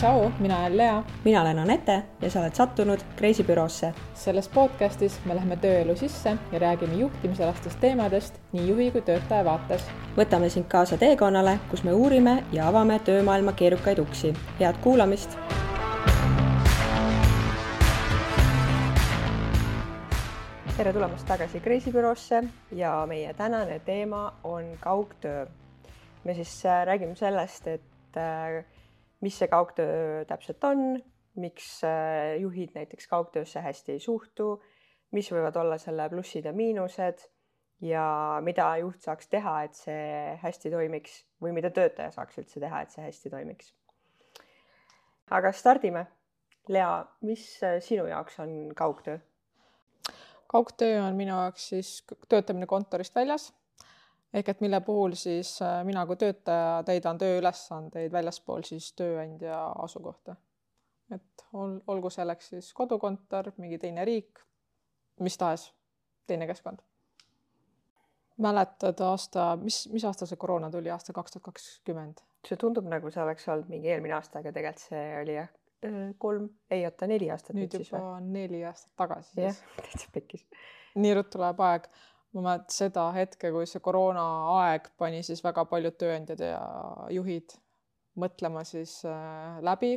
[0.00, 1.02] tšau, mina olen Lea.
[1.24, 3.92] mina olen Anette ja sa oled sattunud reisibüroosse.
[4.14, 9.84] selles podcastis me läheme tööelu sisse ja räägime juhtimisalastest teemadest nii juhi kui töötaja vaates.
[10.16, 14.32] võtame sind kaasa teekonnale, kus me uurime ja avame töömaailma keerukaid uksi.
[14.60, 15.36] head kuulamist.
[20.76, 25.46] tere tulemast tagasi reisibüroosse ja meie tänane teema on kaugtöö.
[26.24, 28.64] me siis äh, räägime sellest, et äh,
[29.20, 31.00] mis see kaugtöö täpselt on,
[31.40, 34.54] miks äh, juhid näiteks kaugtöösse hästi ei suhtu,
[35.16, 37.26] mis võivad olla selle plussid ja miinused
[37.84, 38.04] ja
[38.44, 42.94] mida juht saaks teha, et see hästi toimiks või mida töötaja saaks üldse teha, et
[42.94, 43.74] see hästi toimiks.
[45.30, 46.06] aga stardime.
[46.68, 46.90] Lea,
[47.26, 49.18] mis äh, sinu jaoks on kaugtöö?
[50.50, 53.50] kaugtöö on minu jaoks siis töötamine kontorist väljas
[54.34, 60.36] ehk et mille puhul siis äh, mina kui töötaja täidan tööülesandeid väljaspool siis tööandja asukohta.
[61.14, 64.42] et ol, olgu selleks siis kodukontor, mingi teine riik,
[65.20, 65.70] mis tahes
[66.26, 66.78] teine keskkond.
[68.38, 72.22] mäletad aasta, mis, mis aastal see koroona tuli, aasta kaks tuhat kakskümmend?
[72.48, 75.50] see tundub nagu see oleks olnud mingi eelmine aasta, aga tegelikult see oli jah,
[76.18, 77.56] kolm, ei oota, neli aastat.
[77.56, 79.40] nüüd juba neli aastat tagasi.
[79.42, 80.46] jah, täitsa pekkis.
[80.94, 81.90] nii ruttu läheb aeg
[82.34, 86.60] ma mäletan seda hetke, kui see koroonaaeg pani siis väga paljud tööandjad ja
[87.14, 87.56] juhid
[88.20, 89.96] mõtlema siis äh, läbi,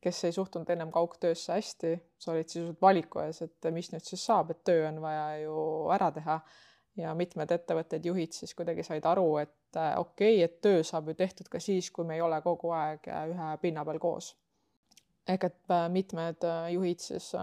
[0.00, 4.24] kes ei suhtunud ennem kaugtöösse hästi, sa olid sisuliselt valiku ees, et mis nüüd siis
[4.28, 5.58] saab, et töö on vaja ju
[5.96, 6.40] ära teha.
[6.96, 11.10] ja mitmed ettevõtted, juhid siis kuidagi said aru, et äh, okei okay,, et töö saab
[11.10, 14.30] ju tehtud ka siis, kui me ei ole kogu aeg äh, ühe pinna peal koos
[15.28, 17.42] ehk et äh, mitmed äh, juhid siis äh,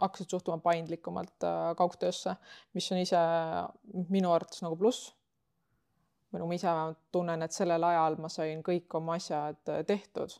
[0.00, 2.36] hakkasid suhtuma paindlikumalt kaugtöösse,
[2.74, 3.20] mis on ise
[4.08, 5.14] minu arvates nagu pluss.
[6.32, 6.72] või no ma ise
[7.12, 10.38] tunnen, et sellel ajal ma sain kõik oma asjad tehtud.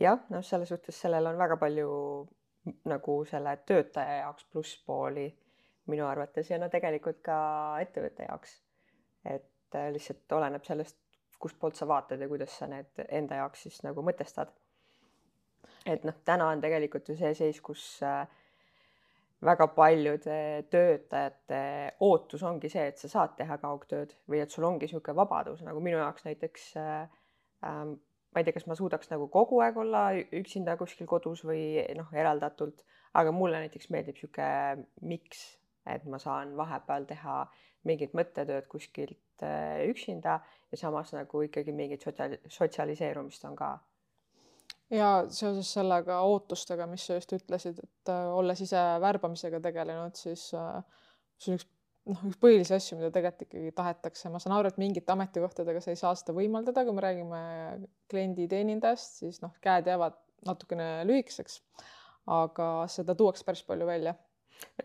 [0.00, 1.90] jah, noh, selles suhtes sellel on väga palju
[2.84, 5.28] nagu selle töötaja jaoks plusspooli
[5.90, 7.38] minu arvates ja no tegelikult ka
[7.82, 8.58] ettevõtte jaoks.
[9.24, 10.98] et lihtsalt oleneb sellest,
[11.38, 14.50] kustpoolt sa vaatad ja kuidas sa need enda jaoks siis nagu mõtestad
[15.86, 18.26] et noh, täna on tegelikult ju see seis, kus äh,
[19.44, 20.36] väga paljude
[20.72, 21.62] töötajate
[22.04, 25.80] ootus ongi see, et sa saad teha kaugtööd või et sul ongi niisugune vabadus, nagu
[25.84, 27.08] minu jaoks näiteks äh,
[27.66, 27.96] ähm,
[28.30, 30.04] ma ei tea, kas ma suudaks nagu kogu aeg olla
[30.40, 32.84] üksinda kuskil kodus või noh, eraldatult,
[33.18, 35.42] aga mulle näiteks meeldib niisugune miks,
[35.88, 37.42] et ma saan vahepeal teha
[37.88, 40.40] mingit mõttetööd kuskilt äh, üksinda
[40.70, 43.78] ja samas nagu ikkagi mingit sotsialiseerumist on ka
[44.90, 50.48] ja seoses sellega ootustega, mis sa just ütlesid, et äh, olles ise värbamisega tegelenud, siis
[50.58, 50.80] äh,
[51.38, 51.68] see on üks
[52.10, 55.92] noh, üks põhilisi asju, mida tegelikult ikkagi tahetakse, ma saan aru, et mingite ametikohtadega sa
[55.92, 57.42] ei saa seda võimaldada, kui me räägime
[58.10, 60.18] klienditeenindajast, siis noh, käed jäävad
[60.48, 61.60] natukene lühikeseks.
[62.30, 64.14] aga seda tuuakse päris palju välja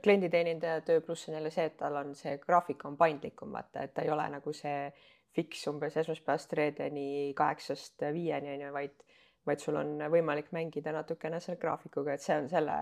[0.04, 3.94] klienditeenindaja töö pluss on jälle see, et tal on see graafik on paindlikum, vaata, et
[3.94, 4.88] ta ei ole nagu see
[5.36, 9.04] fiks umbes esmaspäevast reedeni kaheksast viieni on ju, vaid
[9.46, 12.76] vaid sul on võimalik mängida natukene selle graafikuga, et see on selle,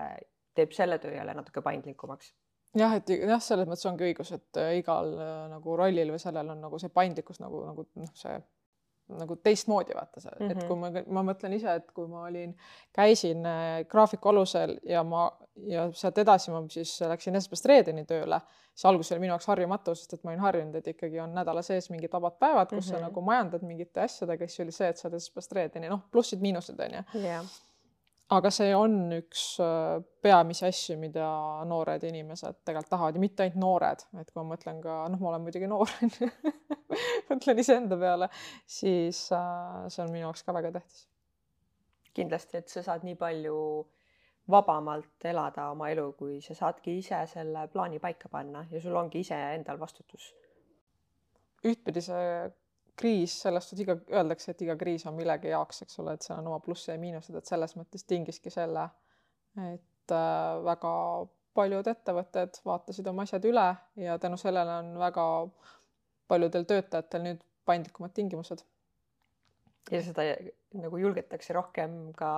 [0.56, 2.32] teeb selle töö jälle natuke paindlikumaks.
[2.78, 6.54] jah, et jah, selles mõttes ongi õigus, et äh, igal äh, nagu rollil või sellel
[6.54, 8.38] on nagu see paindlikkus nagu, nagu noh, see
[9.08, 10.50] nagu teistmoodi vaata see mm, -hmm.
[10.50, 10.66] et mhm.
[10.66, 12.54] kui ma, ma mõtlen ise, et kui ma olin,
[12.92, 15.26] käisin äh, graafiku alusel ja ma
[15.70, 18.40] ja sealt edasi ma siis läksin esmaspäevast reedeni tööle,
[18.72, 21.62] siis alguses oli minu jaoks harjumatu, sest et ma olin harjunud, et ikkagi on nädala
[21.62, 22.90] sees mingid vabad päevad, kus mm -hmm.
[22.90, 23.04] sa mhm.
[23.04, 26.98] nagu majandad mingite asjadega, siis oli see, et sa oled esmaspäevast reedeni, noh, plussid-miinused on
[26.98, 27.46] ju yeah.
[28.36, 31.26] Aga see on üks äh, peamisi asju, mida
[31.68, 35.32] noored inimesed tegelikult tahavad ja mitte ainult noored, et kui ma mõtlen ka, noh, ma
[35.32, 36.30] olen muidugi noor onju
[37.30, 38.30] mõtlen iseenda peale,
[38.66, 41.04] siis äh, see on minu jaoks ka väga tähtis.
[42.14, 43.58] kindlasti, et sa saad nii palju
[44.50, 49.24] vabamalt elada oma elu, kui sa saadki ise selle plaani paika panna ja sul ongi
[49.24, 50.32] ise endal vastutus.
[51.64, 52.28] ühtpidi see
[52.96, 56.52] kriis, sellest iga, öeldakse, et iga kriis on millegi jaoks, eks ole, et seal on
[56.52, 58.88] oma plusse ja miinused, et selles mõttes tingiski selle,
[59.72, 60.92] et äh, väga
[61.54, 63.66] paljud ettevõtted vaatasid oma asjad üle
[64.02, 65.24] ja tänu sellele on väga
[66.30, 68.64] paljudel töötajatel nüüd paindlikumad tingimused.
[69.90, 70.24] ja seda
[70.80, 72.30] nagu julgetakse rohkem ka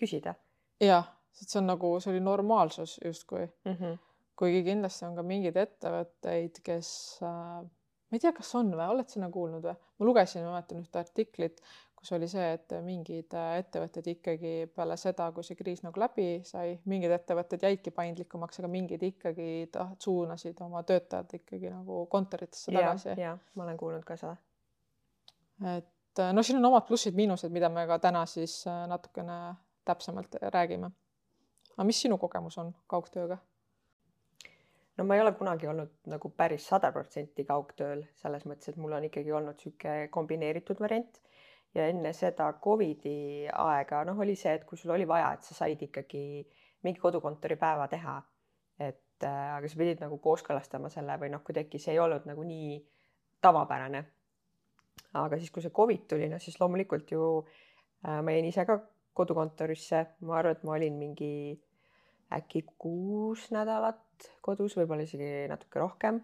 [0.00, 0.34] küsida.
[0.80, 3.74] jah, sest see on nagu, see oli normaalsus justkui mm.
[3.74, 3.98] -hmm.
[4.36, 6.90] kuigi kindlasti on ka mingeid ettevõtteid, kes
[7.22, 7.66] äh,
[8.08, 9.76] ma ei tea, kas on või, oled sa nagu kuulnud või?
[9.98, 11.60] ma lugesin, ma mäletan ühte artiklit,
[11.98, 16.28] kus oli see, et mingid äh, ettevõtted ikkagi peale seda, kui see kriis nagu läbi
[16.46, 22.72] sai, mingid ettevõtted jäidki paindlikumaks, aga mingid ikkagi taht-, suunasid oma töötajad ikkagi nagu kontoritesse
[22.74, 23.16] tagasi.
[23.18, 24.36] jah, ma olen kuulnud ka seda.
[25.74, 29.38] et äh, no siin on omad plussid-miinused, mida me ka täna siis äh, natukene
[29.88, 30.92] täpsemalt räägime.
[31.74, 33.42] aga mis sinu kogemus on kaugtööga?
[34.98, 38.96] No ma ei ole kunagi olnud nagu päris sada protsenti kaugtööl, selles mõttes, et mul
[38.98, 41.20] on ikkagi olnud niisugune kombineeritud variant
[41.76, 45.54] ja enne seda Covidi aega, noh, oli see, et kui sul oli vaja, et sa
[45.62, 46.22] said ikkagi
[46.86, 48.16] mingi kodukontori päeva teha,
[48.80, 52.46] et äh, aga sa pidid nagu kooskõlastama selle või noh, kuidagi see ei olnud nagu
[52.46, 52.78] nii
[53.42, 54.04] tavapärane.
[55.18, 58.80] aga siis, kui see Covid tuli, noh siis loomulikult ju äh, ma jäin ise ka
[59.18, 61.32] kodukontorisse, ma arvan, et ma olin mingi
[62.34, 66.20] äkki kuus nädalat kodus, võib-olla isegi natuke rohkem.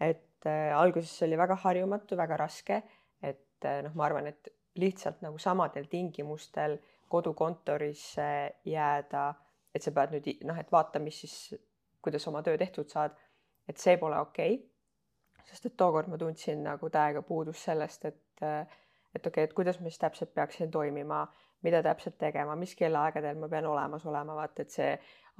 [0.00, 2.82] et äh, alguses oli väga harjumatu, väga raske,
[3.22, 6.76] et äh, noh, ma arvan, et lihtsalt nagu samadel tingimustel
[7.08, 8.28] kodukontorisse
[8.68, 9.26] jääda,
[9.74, 11.54] et sa pead nüüd noh, et vaata, mis siis,
[12.02, 13.16] kuidas oma töö tehtud saad,
[13.68, 14.58] et see pole okei.
[14.58, 14.72] Okay..
[15.46, 18.66] sest et tookord ma tundsin nagu täiega puudust sellest, et äh,
[19.14, 21.24] et okei okay,, et kuidas ma siis täpselt peaksin toimima,
[21.62, 24.90] mida täpselt tegema, mis kellaaegadel ma pean olemas olema, vaata, et see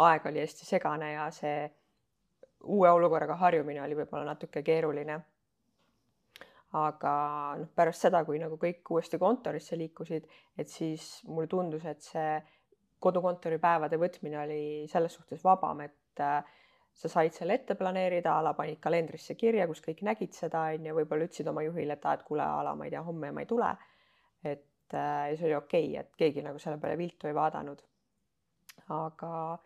[0.05, 1.67] aeg oli hästi segane ja see
[2.65, 5.21] uue olukorraga harjumine oli võib-olla natuke keeruline.
[6.77, 7.11] aga
[7.57, 10.27] noh, pärast seda, kui nagu kõik uuesti kontorisse liikusid,
[10.59, 12.35] et siis mulle tundus, et see
[13.01, 16.43] kodukontori päevade võtmine oli selles suhtes vabam, et äh,
[16.97, 20.89] sa said selle ette planeerida, a la panid kalendrisse kirja, kus kõik nägid seda, on
[20.89, 23.33] ju, võib-olla ütlesid oma juhile, et aa, et kuule, a la ma ei tea, homme
[23.33, 23.73] ma ei tule.
[24.45, 27.83] et äh, ja see oli okei okay,, et keegi nagu selle peale viltu ei vaadanud.
[28.93, 29.59] aga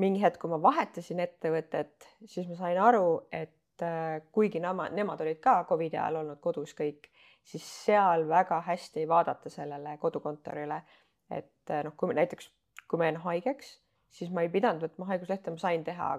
[0.00, 5.20] mingi hetk, kui ma vahetasin ettevõtet, siis ma sain aru, et äh, kuigi nemad, nemad
[5.24, 7.10] olid ka Covidi ajal olnud kodus kõik,
[7.44, 10.82] siis seal väga hästi ei vaadata sellele kodukontorile.
[11.30, 12.50] et äh, noh, kui näiteks,
[12.88, 13.78] kui ma jäin haigeks,
[14.10, 16.16] siis ma ei pidanud võtma haiguslehte, ma sain teha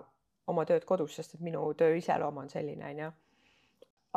[0.48, 3.12] oma tööd kodus, sest et minu töö iseloom on selline, onju.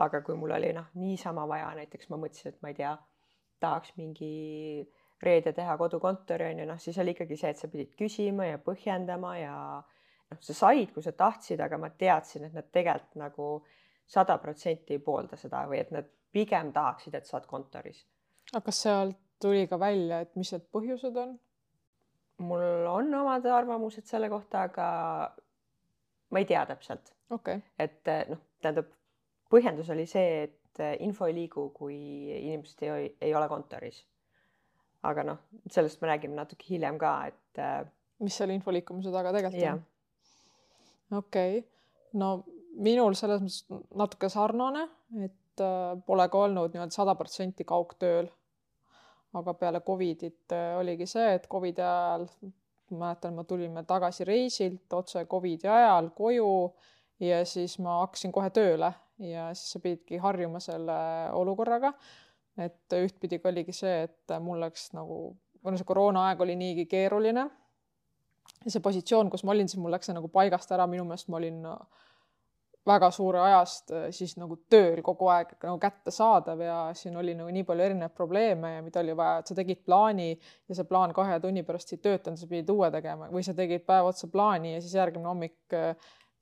[0.04, 2.94] aga kui mul oli noh, niisama vaja, näiteks ma mõtlesin, et ma ei tea,
[3.64, 4.84] tahaks mingi
[5.24, 8.60] reede teha kodukontori on ju, noh, siis oli ikkagi see, et sa pidid küsima ja
[8.62, 13.48] põhjendama ja noh, sa said, kui sa tahtsid, aga ma teadsin, et nad tegelikult nagu
[14.06, 18.04] sada protsenti ei poolda seda või et nad pigem tahaksid, et sa oled kontoris.
[18.52, 21.38] aga kas sealt tuli ka välja, et mis need põhjused on?
[22.44, 24.86] mul on omad arvamused selle kohta, aga
[26.30, 27.62] ma ei tea täpselt okay..
[27.78, 28.90] et noh, tähendab,
[29.52, 30.58] põhjendus oli see, et
[31.00, 31.96] info ei liigu, kui
[32.34, 34.02] inimesed ei, ei ole kontoris
[35.04, 37.84] aga noh, sellest me räägime natuke hiljem ka, et äh,.
[38.24, 39.82] mis selle info liikumise taga tegelikult on?
[41.20, 41.64] okei okay.,
[42.20, 42.30] no
[42.84, 44.86] minul selles mõttes natuke sarnane,
[45.26, 48.30] et äh, pole ka olnud nii-öelda sada protsenti kaugtööl.
[49.34, 52.28] aga peale Covidit äh, oligi see, et Covidi ajal,
[52.94, 56.50] mäletan, me tulime tagasi reisilt otse Covidi ajal koju
[57.20, 60.96] ja siis ma hakkasin kohe tööle ja siis sa pididki harjuma selle
[61.32, 61.92] olukorraga.
[62.58, 67.48] Et ühtpidi ka oligi see, et mul läks nagu, kuna see koroonaaeg oli niigi keeruline
[68.64, 71.30] ja see positsioon, kus ma olin, siis mul läks see nagu paigast ära, minu meelest
[71.32, 71.64] ma olin
[72.86, 77.64] väga suure ajast siis nagu tööl kogu aeg nagu kättesaadav ja siin oli nagu nii
[77.64, 81.38] palju erinevaid probleeme ja mida oli vaja, et sa tegid plaani ja see plaan kahe
[81.40, 84.84] tunni pärast ei töötanud, sa pidid uue tegema või sa tegid päev otsa plaani ja
[84.84, 85.76] siis järgmine hommik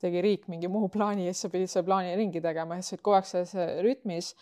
[0.03, 2.95] tegi riik mingi muu plaani ja siis sa pidid selle plaani ringi tegema ja sa
[2.95, 3.55] olid kogu aeg selles
[3.85, 4.33] rütmis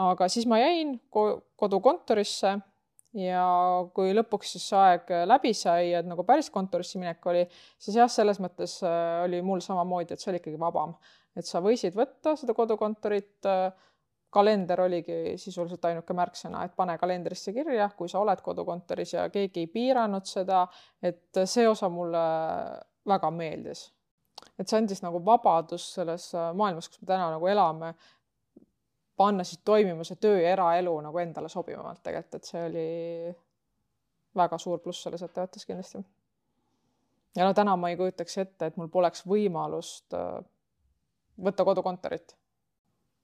[0.00, 2.54] aga siis ma jäin kodukontorisse
[3.18, 3.44] ja
[3.94, 7.44] kui lõpuks siis see aeg läbi sai, et nagu päris kontorisse minek oli,
[7.78, 10.94] siis jah, selles mõttes äh, oli mul samamoodi, et see oli ikkagi vabam,
[11.36, 13.38] et sa võisid võtta seda kodukontorit.
[13.48, 13.88] Äh,
[14.32, 19.66] kalender oligi sisuliselt ainuke märksõna, et pane kalendrisse kirja, kui sa oled kodukontoris ja keegi
[19.66, 20.62] ei piiranud seda,
[21.04, 22.22] et see osa mulle
[23.12, 23.82] väga meeldis.
[24.58, 27.92] Et see andis nagu vabadus selles äh, maailmas, kus me täna nagu elame,
[29.16, 32.88] panna siis toimima see töö ja eraelu nagu endale sobivamalt tegelikult, et see oli
[34.36, 36.02] väga suur pluss selles ettevõttes kindlasti.
[37.36, 40.38] ja no täna ma ei kujutaks ette, et mul poleks võimalust äh,
[41.42, 42.36] võtta kodukontorit.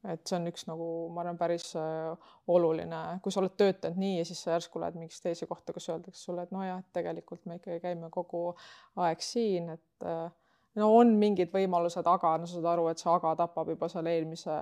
[0.09, 4.19] et see on üks nagu, ma arvan, päris äh, oluline, kui sa oled töötanud nii
[4.21, 7.45] ja siis sa järsku lähed mingisse teise kohta, kus öeldakse sulle, et nojah, et tegelikult
[7.47, 8.53] me ikkagi käime kogu
[9.05, 10.29] aeg siin, et äh,
[10.77, 14.59] no on mingid võimalused, aga no saad aru, et see aga tapab juba selle eelmise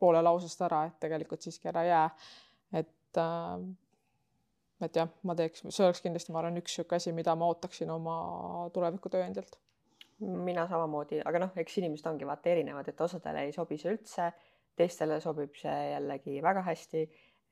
[0.00, 2.08] poole lausest ära, et tegelikult siiski ära jää.
[2.80, 3.64] et äh,
[4.82, 7.90] et jah, ma teeks, see oleks kindlasti, ma arvan, üks niisugune asi, mida ma ootaksin
[7.94, 8.16] oma
[8.74, 9.60] tuleviku tööandjalt.
[10.20, 14.28] mina samamoodi, aga noh, eks inimesed ongi vaata erinevad, et osadele ei sobi see üldse,
[14.78, 17.04] teistele sobib see jällegi väga hästi.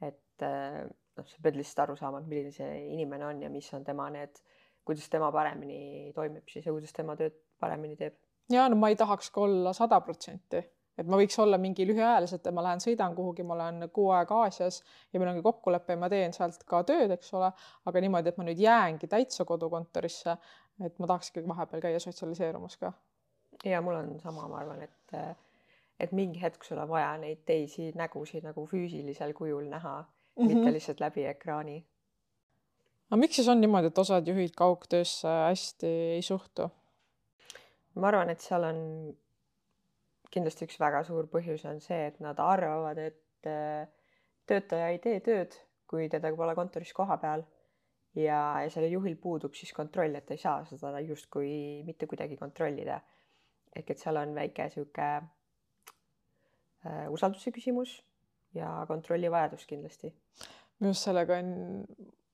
[0.02, 0.82] et äh,
[1.18, 4.08] noh, sa pead lihtsalt aru saama, et milline see inimene on ja mis on tema
[4.10, 4.42] need,
[4.84, 8.18] kuidas tema paremini toimib siis ja kuidas tema tööd paremini teeb.
[8.52, 10.62] ja no ma ei tahaks ka olla sada protsenti,
[10.98, 14.42] et ma võiks olla mingi lühiajaliselt, et ma lähen sõidan kuhugi, ma olen kuu aega
[14.44, 17.52] Aasias ja meil ongi kokkulepe ma teen sealt ka tööd, eks ole,
[17.86, 20.36] aga niimoodi, et ma nüüd jäängi täitsa kodukontorisse,
[20.84, 22.92] et ma tahaks ikkagi vahepeal käia sotsialiseerumas ka.
[23.64, 25.16] ja mul on sama, ma arvan, et
[26.02, 30.06] et mingi hetk sul on vaja neid teisi nägusid nagu füüsilisel kujul näha mm,
[30.42, 30.48] -hmm.
[30.48, 30.72] mitte mhm.
[30.74, 31.84] lihtsalt läbi ekraani.
[33.10, 36.70] aga miks siis on niimoodi, et osad juhid kaugtöösse hästi ei suhtu?
[37.94, 38.78] Ma arvan, et seal on
[40.32, 43.88] kindlasti üks väga suur põhjus on see, et nad arvavad, et äh,
[44.48, 45.56] töötaja ei tee tööd,
[45.90, 47.44] kui teda pole kontoris kohapeal
[48.16, 53.00] ja, ja sellel juhil puudub siis kontroll, et ei saa seda justkui mitte kuidagi kontrollida.
[53.76, 58.02] ehk et seal on väike sihuke äh, usalduse küsimus
[58.54, 60.12] ja kontrollivajadus kindlasti.
[60.80, 61.48] minu arust sellega on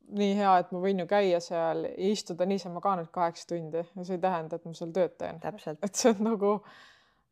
[0.08, 3.82] nii hea, et ma võin ju käia seal ja istuda niisama ka nüüd kaheksa tundi
[3.82, 5.40] ja see ei tähenda, et ma seal tööd teen.
[5.42, 6.54] et see on nagu,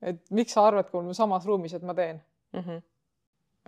[0.02, 2.20] et miks sa arvad, kui me samas ruumis, et ma teen
[2.52, 2.60] mm?
[2.60, 2.82] -hmm.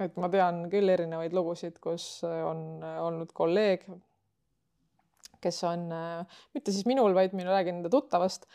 [0.04, 3.86] et ma tean küll erinevaid lugusid, kus on olnud kolleeg,
[5.40, 5.88] kes on
[6.54, 8.46] mitte siis minul, vaid mina räägin enda tuttavast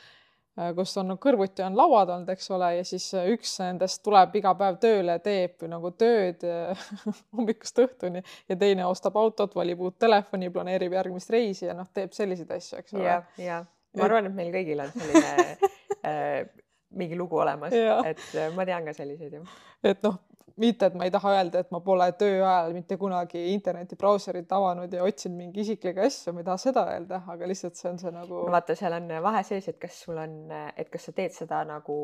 [0.77, 4.35] kus on no, kõrvuti on lauad olnud, eks ole, ja siis äh, üks nendest tuleb
[4.37, 6.87] iga päev tööle, teeb nagu tööd äh,
[7.37, 12.13] hommikust õhtuni ja teine ostab autot, valib uut telefoni, planeerib järgmist reisi ja noh, teeb
[12.13, 13.07] selliseid asju, eks ole.
[13.07, 13.63] ja, ja
[13.97, 15.33] ma arvan, et meil kõigil on selline
[16.09, 16.43] äh,
[16.93, 17.73] mingi lugu olemas,
[18.05, 19.45] et ma tean ka selliseid ju.
[19.89, 20.21] et noh,
[20.61, 24.91] mitte, et ma ei taha öelda, et ma pole töö ajal mitte kunagi internetibrauserit avanud
[24.93, 28.11] ja otsinud mingi isiklikke asju, ma ei taha seda öelda, aga lihtsalt see on see
[28.13, 28.43] nagu.
[28.53, 30.35] vaata, seal on vahe sees, et kas sul on,
[30.77, 31.95] et kas sa teed seda nagu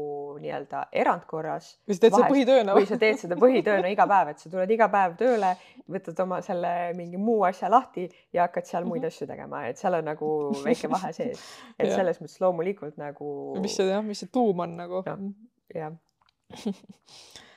[0.41, 1.71] nii-öelda erandkorras.
[1.85, 2.77] või sa teed seda põhitööna.
[2.77, 5.51] või sa teed seda põhitööna iga päev, et sa tuled iga päev tööle,
[5.97, 9.13] võtad oma selle mingi muu asja lahti ja hakkad seal muid -hmm.
[9.13, 10.31] asju tegema, et seal on nagu
[10.63, 11.43] väike vahe sees.
[11.77, 13.59] et selles mõttes loomulikult nagu.
[13.61, 15.03] mis see jah, mis see tuum on nagu.
[15.75, 15.93] jah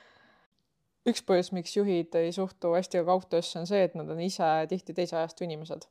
[1.08, 4.48] üks põhjus, miks juhid ei suhtu hästi ka kaugtöösse, on see, et nad on ise
[4.70, 5.88] tihti teise ajastu inimesed.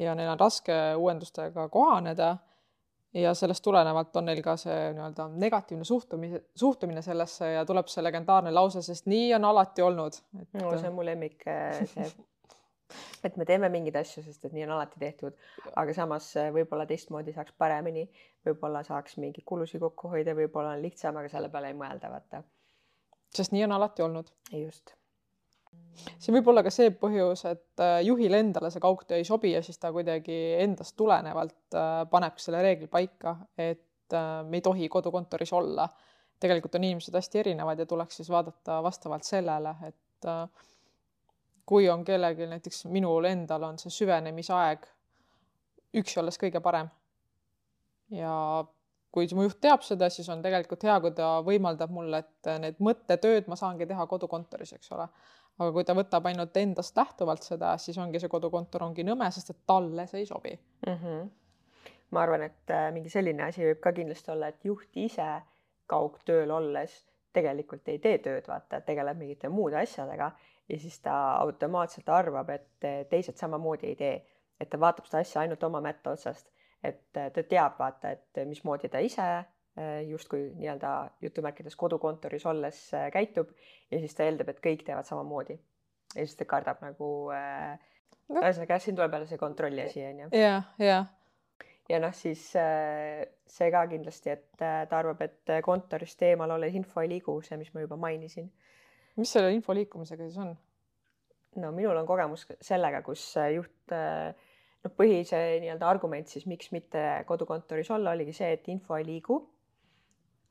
[0.00, 2.36] ja neil on raske uuendustega kohaneda
[3.14, 8.04] ja sellest tulenevalt on neil ka see nii-öelda negatiivne suhtumine, suhtumine sellesse ja tuleb see
[8.04, 10.16] legendaarne lause, sest nii on alati olnud.
[10.40, 10.48] Et....
[10.60, 12.08] no see on mu lemmik, see,
[13.28, 15.36] et me teeme mingeid asju, sest et nii on alati tehtud,
[15.76, 18.08] aga samas võib-olla teistmoodi saaks paremini,
[18.48, 22.42] võib-olla saaks mingeid kulusid kokku hoida, võib-olla on lihtsam, aga selle peale ei mõelda, vaata
[23.34, 24.28] sest nii on alati olnud.
[24.52, 24.94] just.
[26.18, 29.62] see võib olla ka see põhjus, et äh, juhile endale see kaugtöö ei sobi ja
[29.62, 34.88] siis ta kuidagi endast tulenevalt äh, paneb selle reegli paika, et äh, me ei tohi
[34.88, 35.88] kodukontoris olla.
[36.40, 40.26] tegelikult on inimesed hästi erinevad ja tuleks siis vaadata vastavalt sellele, et
[41.66, 44.86] kui on kellelgi, näiteks minul endal on see süvenemisaeg
[46.00, 46.88] üksi olles kõige parem.
[48.10, 48.34] ja
[49.12, 52.80] kui mu juht teab seda, siis on tegelikult hea, kui ta võimaldab mulle, et need
[52.82, 55.08] mõttetööd ma saangi teha kodukontoris, eks ole.
[55.60, 59.52] aga kui ta võtab ainult endast lähtuvalt seda, siis ongi see kodukontor ongi nõme, sest
[59.52, 60.94] et talle see ei sobi mm.
[60.94, 61.28] -hmm.
[62.10, 65.28] ma arvan, et äh, mingi selline asi võib ka kindlasti olla, et juht ise
[65.86, 70.32] kaugtööl olles tegelikult ei tee tööd, vaata, tegeleb mingite muude asjadega
[70.68, 74.16] ja siis ta automaatselt arvab, et teised samamoodi ei tee,
[74.60, 76.48] et ta vaatab seda asja ainult oma mätta otsast
[76.82, 82.82] et äh, ta teab, vaata, et mismoodi ta ise äh, justkui nii-öelda jutumärkides kodukontoris olles
[82.94, 83.52] äh, käitub
[83.90, 85.58] ja siis ta eeldab, et kõik teevad samamoodi.
[86.14, 87.78] ja siis ta kardab nagu äh,
[88.30, 90.28] ühesõnaga jah, siin tuleb jälle see kontrolli asi onju.
[90.36, 90.98] ja, ja.
[91.88, 96.74] ja noh, siis äh, see ka kindlasti, et äh, ta arvab, et kontorist eemal olles
[96.78, 98.50] info ei liigu, see, mis ma juba mainisin.
[99.16, 100.54] mis selle info liikumisega siis on?
[101.62, 104.32] no minul on kogemus sellega, kus juht äh,
[104.84, 109.40] noh, põhise nii-öelda argument siis, miks mitte kodukontoris olla, oligi see, et info ei liigu.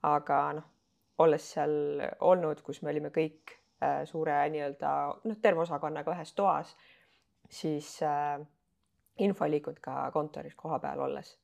[0.08, 0.70] aga noh,
[1.22, 1.74] olles seal
[2.26, 4.94] olnud, kus me olime kõik äh, suure nii-öelda
[5.28, 6.74] noh, terve osakonnaga ühes toas,
[7.50, 8.40] siis äh,
[9.22, 11.36] info ei liikunud ka kontoris kohapeal olles,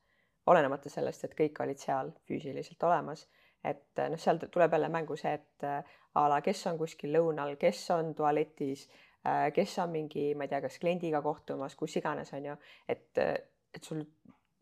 [0.46, 3.28] olenemata sellest, et kõik olid seal füüsiliselt olemas
[3.66, 7.54] et noh, seal tuleb jälle mängu see, et äh, a la, kes on kuskil lõunal,
[7.60, 9.07] kes on tualetis Äh,
[9.54, 12.54] kes on mingi, ma ei tea, kas kliendiga kohtumas, kus iganes, on ju,
[12.88, 14.04] et, et sul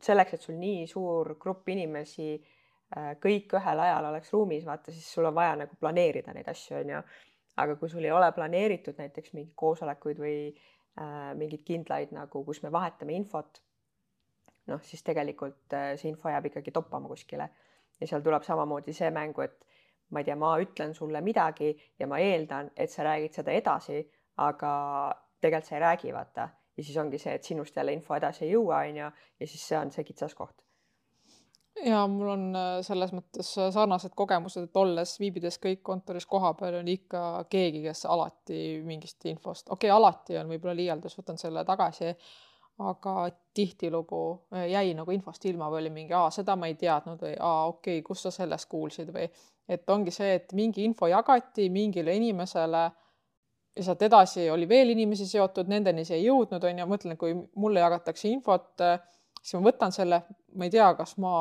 [0.03, 5.09] selleks, et sul nii suur grupp inimesi äh, kõik ühel ajal oleks ruumis, vaata, siis
[5.13, 7.03] sul on vaja nagu planeerida neid asju, on ju.
[7.57, 12.61] aga kui sul ei ole planeeritud näiteks mingeid koosolekuid või äh, mingeid kindlaid nagu, kus
[12.63, 13.63] me vahetame infot,
[14.69, 17.49] noh, siis tegelikult äh, see info jääb ikkagi toppama kuskile
[18.01, 19.65] ja seal tuleb samamoodi see mängu, et
[20.13, 24.03] ma ei tea, ma ütlen sulle midagi ja ma eeldan, et sa räägid seda edasi
[24.37, 24.71] aga
[25.41, 26.49] tegelikult sa ei räägi, vaata.
[26.77, 29.69] ja siis ongi see, et sinust jälle info edasi ei jõua, on ju, ja siis
[29.69, 30.65] see on see kitsaskoht.
[31.85, 36.81] ja mul on äh, selles mõttes äh, sarnased kogemused, et olles, viibides kõik kontoris kohapeal,
[36.81, 41.65] on ikka keegi, kes alati mingist infost, okei okay,, alati on võib-olla liialdus, võtan selle
[41.65, 42.13] tagasi,
[42.85, 43.17] aga
[43.57, 47.37] tihtilugu äh, jäi nagu infost ilma või oli mingi, aa, seda ma ei teadnud või
[47.41, 49.31] aa, okei okay,, kust sa sellest kuulsid või
[49.69, 52.91] et ongi see, et mingi info jagati mingile inimesele
[53.77, 57.35] ja sealt edasi oli veel inimesi seotud, nendeni see ei jõudnud, on ju, mõtlen, kui
[57.55, 58.83] mulle jagatakse infot
[59.47, 60.23] siis ma võtan selle,
[60.59, 61.33] ma ei tea, kas ma,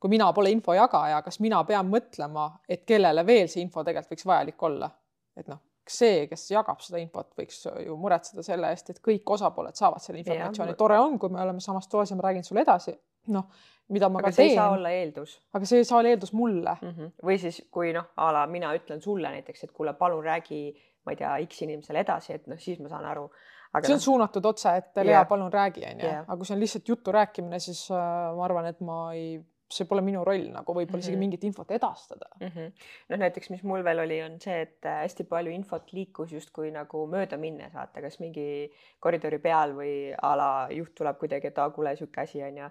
[0.00, 4.16] kui mina pole info jagaja, kas mina pean mõtlema, et kellele veel see info tegelikult
[4.16, 4.90] võiks vajalik olla.
[5.36, 9.78] et noh, see, kes jagab seda infot, võiks ju muretseda selle eest, et kõik osapooled
[9.78, 10.76] saavad selle informatsiooni.
[10.78, 12.94] tore on, kui me oleme samas toas ja ma räägin sulle edasi,
[13.34, 13.48] noh,
[13.90, 14.52] mida ma aga ka see teen.
[14.52, 16.90] ei saa olla eeldus aga see ei saa olla eeldus mulle mm.
[16.90, 17.10] -hmm.
[17.26, 20.60] või siis, kui noh, a la mina ütlen sulle näiteks, et kuule, palun räägi,
[21.04, 23.28] ma ei tea, X inimesele edasi, et noh, siis ma saan aru
[23.70, 26.56] aga see on no, suunatud otse, et Lea yeah., palun räägi, onju, aga kui see
[26.56, 28.02] on lihtsalt jutu rääkimine, siis äh,
[28.36, 29.38] ma arvan, et ma ei,
[29.70, 31.04] see pole minu roll nagu võib-olla mm -hmm.
[31.04, 31.20] isegi mhm.
[31.20, 32.46] mingit infot edastada mm.
[32.46, 32.72] -hmm.
[33.12, 36.70] noh, näiteks, mis mul veel oli, on see, et äh, hästi palju infot liikus justkui
[36.74, 41.58] nagu mööda minnes, vaata, kas mingi koridori peal või a la juht tuleb kuidagi, et
[41.58, 42.70] aa, kuule, sihuke asi onju.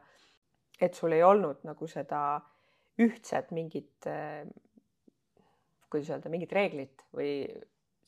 [0.81, 2.41] et sul ei olnud nagu seda
[2.99, 4.47] ühtset mingit äh,,
[5.89, 7.47] kuidas öelda, mingit reeglit või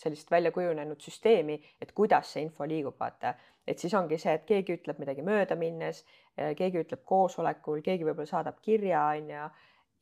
[0.02, 3.34] sellist välja kujunenud süsteemi, et kuidas see info liigub, vaata.
[3.68, 6.02] et siis ongi see, et keegi ütleb midagi mööda minnes,
[6.38, 9.50] eh, keegi ütleb koosolekul, keegi võib-olla saadab kirja, on ju,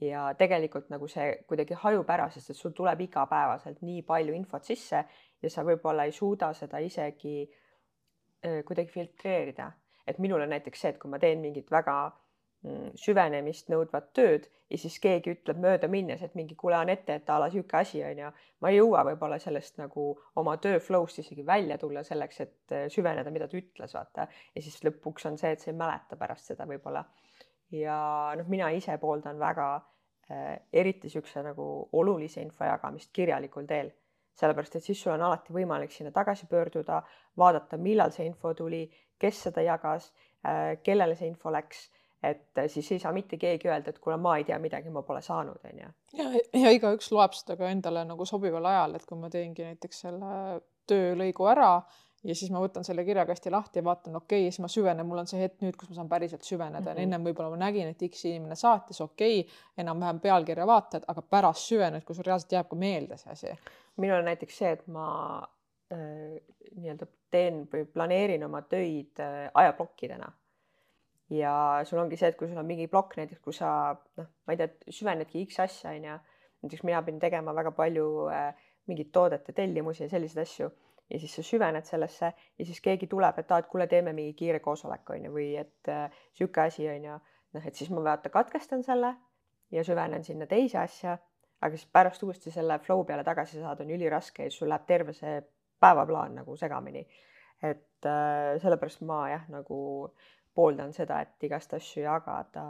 [0.08, 4.64] ja tegelikult nagu see kuidagi hajub ära, sest et sul tuleb igapäevaselt nii palju infot
[4.64, 5.04] sisse
[5.42, 9.72] ja sa võib-olla ei suuda seda isegi eh, kuidagi filtreerida.
[10.08, 12.00] et minul on näiteks see, et kui ma teen mingit väga
[13.00, 17.38] süvenemist nõudvat tööd ja siis keegi ütleb mööda minnes, et mingi kuule, Anette, et a
[17.40, 18.32] la sihuke asi on ju.
[18.60, 22.88] ma ei jõua võib-olla sellest nagu oma töö flow'st isegi välja tulla selleks, et äh,
[22.92, 24.28] süveneda, mida ta ütles, vaata.
[24.56, 27.06] ja siis lõpuks on see, et sa ei mäleta pärast seda võib-olla.
[27.72, 29.70] ja noh, mina ise pooldan väga
[30.30, 33.94] äh, eriti niisuguse nagu olulise info jagamist kirjalikul teel
[34.40, 37.02] sellepärast et siis sul on alati võimalik sinna tagasi pöörduda,
[37.38, 38.86] vaadata, millal see info tuli,
[39.20, 40.12] kes seda jagas,
[40.48, 41.88] äh, kellele see info läks
[42.24, 45.04] et äh, siis ei saa mitte keegi öelda, et kuule, ma ei tea midagi, ma
[45.08, 45.90] pole saanud, on ju.
[46.20, 46.30] ja,
[46.64, 50.36] ja igaüks loeb seda ka endale nagu sobival ajal, et kui ma teengi näiteks selle
[50.90, 51.74] töölõigu ära
[52.24, 55.22] ja siis ma võtan selle kirjakasti lahti ja vaatan, okei okay,, siis ma süvenen, mul
[55.22, 57.04] on see hetk nüüd, kus ma saan päriselt süveneda mm -hmm.
[57.04, 61.72] ennem võib-olla ma nägin, et X inimene saatis, okei okay,, enam-vähem pealkirja vaatad, aga pärast
[61.72, 63.56] süvened, kui sul reaalselt jääb ka meelde see asi.
[63.98, 65.08] minul on näiteks see, et ma
[65.94, 66.36] äh,
[66.76, 70.32] nii-öelda teen või planeerin oma töid äh, ajaplokkidena
[71.30, 71.54] ja
[71.86, 73.72] sul ongi see, et kui sul on mingi plokk näiteks, kus sa
[74.18, 76.18] noh, ma ei tea, süvenedki X asja onju,
[76.66, 78.54] näiteks mina pidin tegema väga palju äh,
[78.90, 80.70] mingeid toodete tellimusi ja selliseid asju.
[81.10, 84.36] Ja siis sa süvened sellesse ja siis keegi tuleb, et aa, et kuule, teeme mingi
[84.38, 87.16] kiire koosoleku onju või et äh, sihuke asi onju,
[87.58, 89.16] noh, et siis ma vaata katkestan selle
[89.74, 91.16] ja süvenen sinna teise asja,
[91.66, 94.86] aga siis pärast uuesti selle flow peale tagasi saada on üliraske ja siis sul läheb
[94.86, 95.40] terve see
[95.82, 97.08] päevaplaan nagu segamini.
[97.64, 99.80] et äh, sellepärast ma jah, nagu
[100.60, 102.66] pooldan seda, et igast asju jagada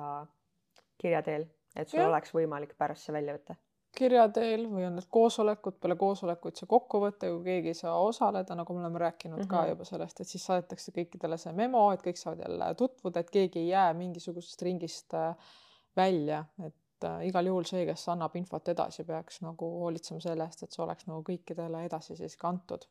[1.00, 2.10] kirja teel, et sul ja.
[2.12, 3.56] oleks võimalik pärast see välja võtta.
[4.00, 8.58] kirja teel või on need koosolekud, peale koosolekuid see kokkuvõte, kui keegi ei saa osaleda,
[8.60, 9.50] nagu me oleme rääkinud mm -hmm.
[9.50, 9.70] ka mhm.
[9.74, 13.64] juba sellest, et siis saadetakse kõikidele see memo, et kõik saavad jälle tutvuda, et keegi
[13.64, 15.50] ei jää mingisugusest ringist äh,
[15.98, 20.64] välja, et äh, igal juhul see, kes annab infot edasi, peaks nagu hoolitsema selle eest,
[20.64, 22.86] et see oleks nagu kõikidele edasi siis kantud.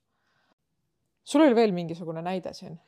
[1.24, 2.80] sul oli veel mingisugune näide siin?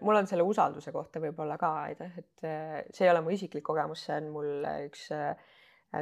[0.00, 4.04] Mul on selle usalduse kohta võib-olla ka, et äh, see ei ole mu isiklik kogemus,
[4.06, 5.32] see on mul üks äh,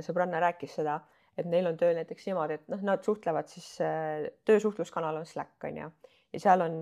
[0.04, 0.98] sõbranna rääkis seda,
[1.38, 5.68] et neil on tööl näiteks niimoodi, et noh, nad suhtlevad siis, äh, töösuhtluskanal on Slack
[5.68, 5.88] on ju,
[6.34, 6.76] ja seal on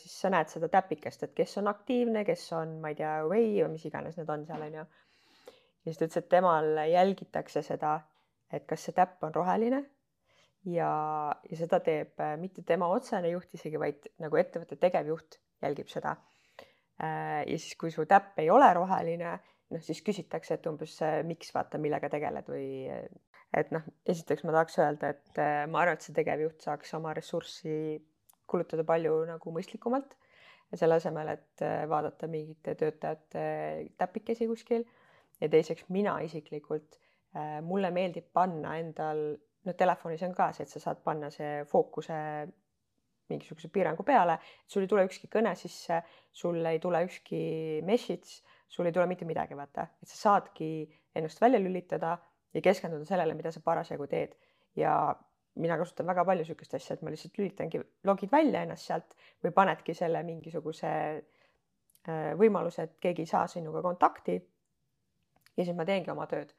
[0.00, 3.54] siis sa näed seda täpikest, et kes on aktiivne, kes on, ma ei tea, away
[3.62, 4.84] või mis iganes need on seal on ju.
[4.84, 8.00] ja siis ta ütles, et temal jälgitakse seda,
[8.52, 9.84] et kas see täpp on roheline.
[10.68, 10.90] Ja,
[11.50, 16.16] ja seda teeb mitte tema otsene juht isegi, vaid nagu ettevõtte tegevjuht jälgib seda
[17.02, 19.34] Äh, ja siis, kui su täpp ei ole roheline,
[19.72, 22.66] noh siis küsitakse, et umbes miks vaata, millega tegeled või
[23.56, 27.14] et noh, esiteks ma tahaks öelda, et äh, ma arvan, et see tegevjuht saaks oma
[27.16, 27.74] ressurssi
[28.48, 30.14] kulutada palju nagu mõistlikumalt
[30.70, 33.46] ja selle asemel, et äh, vaadata mingite töötajate
[33.98, 34.86] täpikesi kuskil.
[35.42, 37.00] ja teiseks mina isiklikult,
[37.66, 39.22] mulle meeldib panna endal,
[39.66, 42.18] no telefonis on ka see, et sa saad panna see fookuse
[43.30, 47.42] mingisuguse piirangu peale, sul ei tule ükski kõne sisse, sul ei tule ükski
[47.86, 50.70] message, sul ei tule mitte midagi, vaata, et sa saadki
[51.14, 52.16] ennast välja lülitada
[52.54, 54.34] ja keskenduda sellele, mida sa parasjagu teed.
[54.76, 55.14] ja
[55.60, 59.12] mina kasutan väga palju niisugust asja, et ma lihtsalt lülitangi, logid välja ennast sealt
[59.44, 64.40] või panedki selle mingisuguse äh, võimaluse, et keegi ei saa sinuga kontakti.
[65.56, 66.54] ja siis ma teengi oma tööd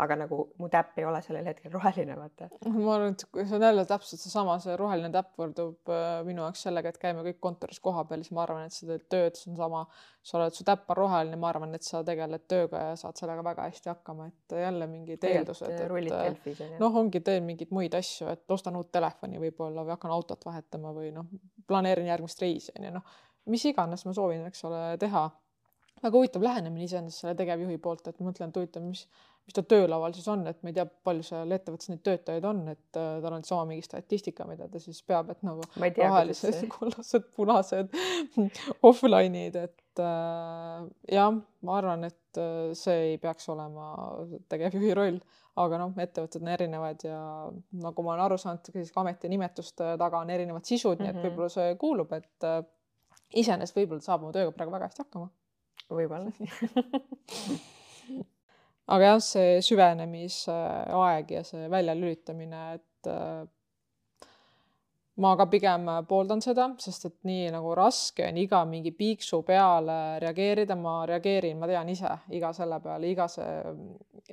[0.00, 2.48] aga nagu mu täpp ei ole sellel hetkel roheline, vaata.
[2.72, 6.64] ma arvan, et see on jälle täpselt seesama, see roheline täpp võrdub äh, minu jaoks
[6.66, 9.58] sellega, et käime kõik kontoris kohapeal, siis ma arvan, et sa teed tööd, see on
[9.58, 9.82] sama,
[10.26, 13.44] sa oled, su täpp on roheline, ma arvan, et sa tegeled tööga ja saad sellega
[13.50, 15.68] väga hästi hakkama, et jälle mingid eeldused.
[16.16, 16.32] äh,
[16.64, 16.80] on ju.
[16.80, 20.94] noh, ongi, teen mingeid muid asju, et ostan uut telefoni võib-olla või hakkan autot vahetama
[20.96, 21.28] või noh,
[21.68, 25.28] planeerin järgmist reisi on ju, noh, mis iganes ma soovin, eks ole, teha
[26.02, 29.04] väga huvitav lähenemine iseenesest selle tegevjuhi poolt, et mõtlen, et huvitav, mis,
[29.46, 32.60] mis ta töölaual siis on, et ma ei tea, palju seal ettevõttes neid töötajaid on,
[32.70, 37.24] et äh, tal on sama mingi statistika, mida ta siis peab, et nagu rohelised, kollased,
[37.36, 37.86] punased
[38.90, 41.30] offline'id, et äh, jah,
[41.66, 43.86] ma arvan, et äh, see ei peaks olema
[44.52, 45.18] tegevjuhi roll,
[45.60, 47.20] aga noh, ettevõtted on erinevad ja
[47.82, 51.02] nagu ma olen aru saanud, siis ka ametinimetuste taga on erinevad sisud mm, -hmm.
[51.02, 51.24] nii et mhm.
[51.26, 52.56] võib-olla see kuulub, et äh,
[53.42, 55.28] iseenesest võib-olla saab oma tööga praegu väga hästi hakkama
[55.90, 56.30] võib-olla
[58.90, 63.46] aga jah, see süvenemisaeg ja see väljalülitamine, et äh,
[65.20, 70.18] ma ka pigem pooldan seda, sest et nii nagu raske on iga mingi piiksu peale
[70.22, 73.56] reageerida, ma reageerin, ma tean ise iga selle peale, iga see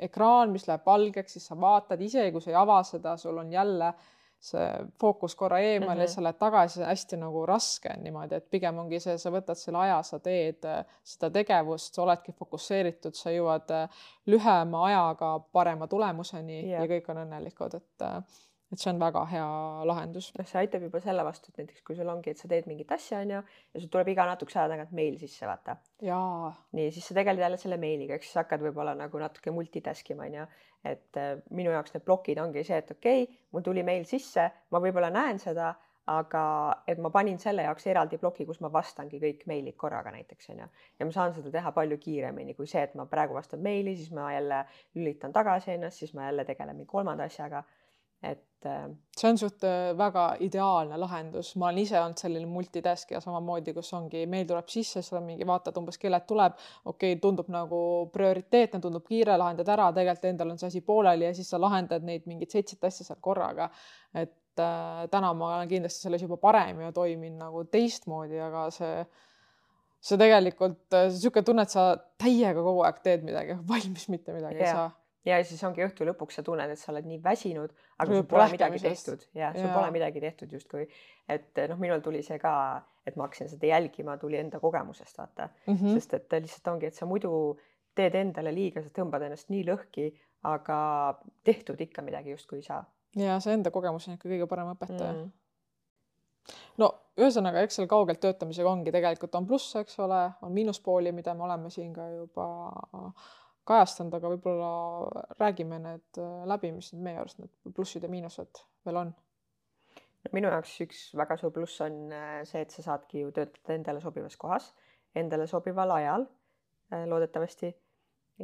[0.08, 3.52] ekraan, mis läheb valgeks, siis sa vaatad, isegi kui sa ei ava seda, sul on
[3.52, 4.66] jälle äh, see
[5.02, 6.02] fookus korra eemal mm -hmm.
[6.02, 9.56] ja sa lähed tagasi, hästi nagu raske on niimoodi, et pigem ongi see, sa võtad
[9.56, 13.90] selle aja, sa teed äh, seda tegevust, sa oledki fokusseeritud, sa jõuad äh,
[14.26, 16.82] lühema ajaga parema tulemuseni yeah.
[16.82, 18.24] ja kõik on õnnelikud, et äh,
[18.72, 19.48] et see on väga hea
[19.88, 20.30] lahendus.
[20.38, 22.92] noh, see aitab juba selle vastu, et näiteks kui sul ongi, et sa teed mingit
[22.92, 23.42] asja, onju,
[23.74, 25.78] ja sul tuleb iga natukese aja tagant meil sisse, vaata.
[26.78, 30.28] nii, siis sa tegeled jälle selle meiliga, eks siis hakkad võib-olla nagu natuke multitask ima,
[30.28, 30.48] onju
[30.88, 34.46] et äh, minu jaoks need plokid ongi see, et okei okay,, mul tuli meil sisse,
[34.72, 35.74] ma võib-olla näen seda,
[36.08, 36.44] aga
[36.88, 40.68] et ma panin selle jaoks eraldi ploki, kus ma vastangi kõik meilid korraga näiteks onju
[41.00, 44.14] ja ma saan seda teha palju kiiremini kui see, et ma praegu vastan meili, siis
[44.16, 44.62] ma jälle
[44.96, 47.66] lülitan tagasi ennast, siis ma jälle tegelen mingi kolmanda asjaga
[48.24, 53.22] et äh, see on suht äh, väga ideaalne lahendus, ma olen ise olnud selline multitaskija
[53.24, 57.50] samamoodi, kus ongi, meil tuleb sisse, sa mingi vaatad umbes kellelt tuleb, okei okay,, tundub
[57.54, 57.80] nagu
[58.14, 62.06] prioriteetne, tundub kiire, lahendad ära, tegelikult endal on see asi pooleli ja siis sa lahendad
[62.06, 63.70] neid mingeid seitset asja seal korraga.
[64.14, 69.02] et äh, täna ma olen kindlasti selles juba parem ja toimin nagu teistmoodi, aga see
[70.08, 71.90] see tegelikult niisugune tunne, et sa
[72.22, 74.70] täiega kogu aeg teed midagi, valmis mitte midagi yeah.
[74.70, 78.20] ei saa ja siis ongi õhtu lõpuks sa tunned, et sa oled nii väsinud, aga
[78.20, 80.86] sul pole midagi tehtud ja sul pole midagi tehtud justkui,
[81.30, 82.54] et noh, minul tuli see ka,
[83.08, 85.98] et ma hakkasin seda jälgima, tuli enda kogemusest vaata mm, -hmm.
[85.98, 87.32] sest et lihtsalt ongi, et sa muidu
[87.98, 90.12] teed endale liiga, sa tõmbad ennast nii lõhki,
[90.48, 90.78] aga
[91.44, 92.86] tehtud ikka midagi justkui ei saa.
[93.16, 95.20] ja see enda kogemus on ikka kõige parem õpetaja mm.
[95.26, 95.36] -hmm
[96.78, 96.88] no
[97.18, 101.44] ühesõnaga, eks seal kaugelt töötamisega ongi, tegelikult on plusse, eks ole, on miinuspooli, mida me
[101.44, 102.46] oleme siin ka juba
[103.68, 104.72] kajastanud, aga võib-olla
[105.40, 109.16] räägime need äh, läbi, mis need meie arust need plussid ja miinused veel on.
[110.34, 114.04] minu jaoks üks väga suur pluss on äh, see, et sa saadki ju töötada endale
[114.04, 114.72] sobivas kohas,
[115.16, 116.28] endale sobival ajal
[116.94, 117.74] äh, loodetavasti.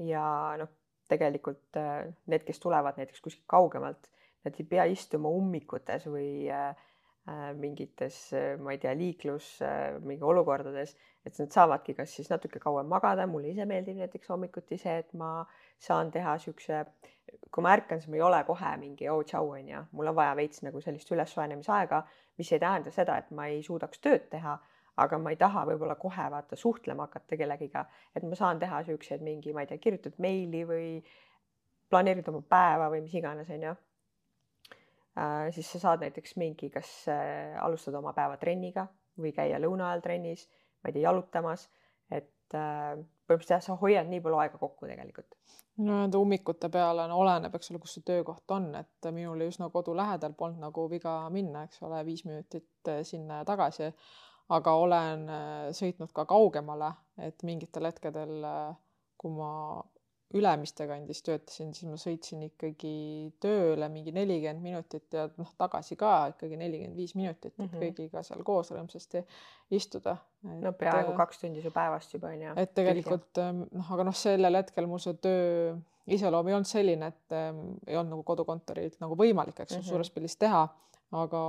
[0.07, 0.25] ja
[0.59, 0.71] noh,
[1.11, 4.07] tegelikult need, kes tulevad näiteks kuskilt kaugemalt,
[4.43, 6.71] nad ei pea istuma ummikutes või äh,
[7.55, 12.59] mingites, äh, ma ei tea, liiklus äh, mingi olukordades, et nad saavadki kas siis natuke
[12.59, 15.45] kauem magada, mulle ise meeldib näiteks hommikuti see, et ma
[15.79, 16.81] saan teha siukse,
[17.47, 20.35] kui ma ärkan, siis ma ei ole kohe mingi oo tšau onju, mul on vaja
[20.35, 22.01] veits nagu sellist ülessoojenemisaega,
[22.41, 24.57] mis ei tähenda seda, et ma ei suudaks tööd teha,
[24.99, 29.23] aga ma ei taha võib-olla kohe vaata suhtlema hakata kellegiga, et ma saan teha siukseid
[29.23, 30.87] mingi, ma ei tea, kirjutad meili või
[31.87, 33.71] planeerid oma päeva või mis iganes onju.
[33.71, 33.92] Äh,
[35.51, 38.87] siis sa saad näiteks mingi, kas äh, alustada oma päeva trenniga
[39.19, 40.47] või käia lõuna ajal trennis,
[40.81, 41.67] ma ei tea, jalutamas,
[42.09, 42.95] et äh,
[43.27, 45.37] põhimõtteliselt jah, sa hoiad nii palju aega kokku tegelikult.
[45.77, 49.69] no nende ummikute peale no oleneb, eks ole, kus see töökoht on, et minul üsna
[49.73, 53.93] kodu lähedal polnud nagu viga minna, eks ole, viis minutit sinna ja tagasi.
[54.53, 55.27] aga olen
[55.73, 58.43] sõitnud ka kaugemale, et mingitel hetkedel,
[59.17, 59.53] kui ma
[60.33, 62.93] Ülemiste kandis töötasin, siis ma sõitsin ikkagi
[63.43, 67.83] tööle mingi nelikümmend minutit ja noh, tagasi ka ikkagi nelikümmend viis minutit, et mm -hmm.
[67.83, 69.23] kõigiga seal koos rõõmsasti
[69.71, 70.17] istuda.
[70.43, 72.53] no peaaegu äh, kaks tundi su päevast juba on ju.
[72.57, 77.07] et tegelikult ähm, noh, aga noh, sellel hetkel mul see töö iseloom ei olnud selline,
[77.07, 80.67] et ähm, ei olnud nagu kodukontorilt nagu võimalik, eks ju mm -hmm., suures pildis teha,
[81.11, 81.43] aga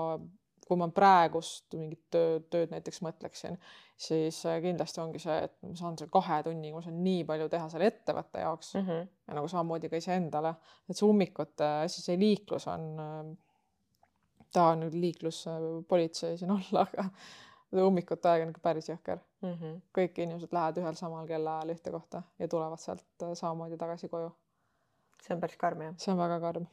[0.69, 3.59] kui ma praegust mingit tööd, tööd näiteks mõtleksin,
[4.07, 7.49] siis äh, kindlasti ongi see, et ma saan seal kahe tunniga, ma saan nii palju
[7.53, 9.09] teha selle ettevõtte jaoks mm -hmm.
[9.29, 10.55] ja nagu samamoodi ka iseendale,
[10.89, 13.35] et see ummikute asi, see liiklus on, äh,
[14.55, 17.09] tahan nüüd liikluspolitsei siin olla, aga
[17.83, 19.53] ummikute aeg on ikka päris jõhker mm.
[19.53, 19.81] -hmm.
[19.99, 24.31] kõik inimesed lähevad ühel samal kellaajal ühte kohta ja tulevad sealt äh, samamoodi tagasi koju.
[25.23, 25.95] see on päris karm jah.
[25.99, 26.67] see on väga karm.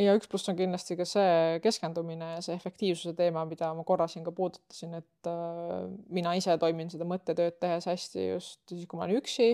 [0.00, 4.06] Ja üks pluss on kindlasti ka see keskendumine ja see efektiivsuse teema, mida ma korra
[4.10, 9.00] siin ka puudutasin, et äh, mina ise toimin seda mõttetööd tehes hästi just siis, kui
[9.00, 9.50] ma olen üksi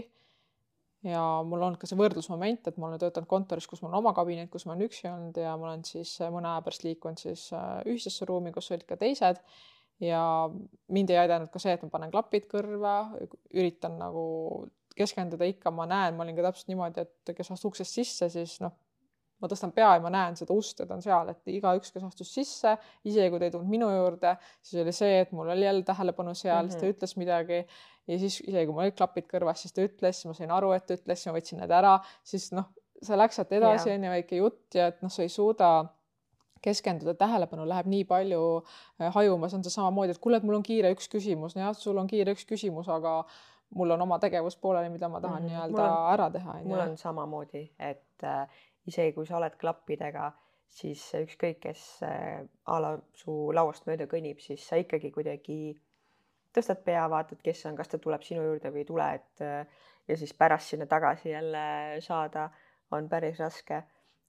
[1.06, 4.14] ja mul on ka see võrdlusmoment, et ma olen töötanud kontoris, kus mul on oma
[4.16, 7.48] kabinet, kus ma olen üksi olnud ja ma olen siis mõne aja pärast liikunud siis
[7.56, 9.42] äh, ühisesse ruumi, kus olid ka teised.
[10.00, 10.22] ja
[10.92, 12.96] mind ei aidanud ka see, et ma panen klapid kõrva,
[13.56, 17.96] üritan nagu keskenduda ikka, ma näen, ma olin ka täpselt niimoodi, et kes astus uksest
[17.98, 18.74] sisse, siis noh,
[19.46, 22.06] ma tõstan pea ja ma näen seda ust ja ta on seal, et igaüks, kes
[22.06, 25.68] astus sisse, isegi kui ta ei tulnud minu juurde, siis oli see, et mul oli
[25.68, 26.72] jälle tähelepanu seal mm, -hmm.
[26.72, 26.96] siis ta mhm.
[26.96, 27.60] ütles midagi
[28.06, 30.86] ja siis isegi kui mul olid klapid kõrvas, siis ta ütles, ma sain aru, et
[30.86, 32.70] ta ütles, siis ma võtsin need ära, siis noh,
[33.02, 35.70] sa läks sealt edasi, onju, väike jutt ja et noh, sa ei suuda
[36.64, 40.58] keskenduda, tähelepanu läheb nii palju äh, hajuma, see on see samamoodi, et kuule, et mul
[40.58, 43.20] on kiire üks küsimus, jah, sul on kiire üks küsimus, aga
[43.76, 45.52] mul on oma tegevus pooleli, mida ma tahan mm -hmm.
[45.52, 46.56] nii-öelda ära teha.
[46.64, 48.48] mul on samamoodi, et äh,
[48.86, 50.30] isegi kui sa oled klappidega,
[50.78, 55.58] siis ükskõik, kes äh, a la su lauast mööda kõnnib, siis sa ikkagi kuidagi
[56.56, 59.42] tõstad pea, vaatad, kes on, kas ta tuleb sinu juurde või ei tule, et
[60.08, 62.48] ja siis pärast sinna tagasi jälle saada
[62.96, 63.82] on päris raske.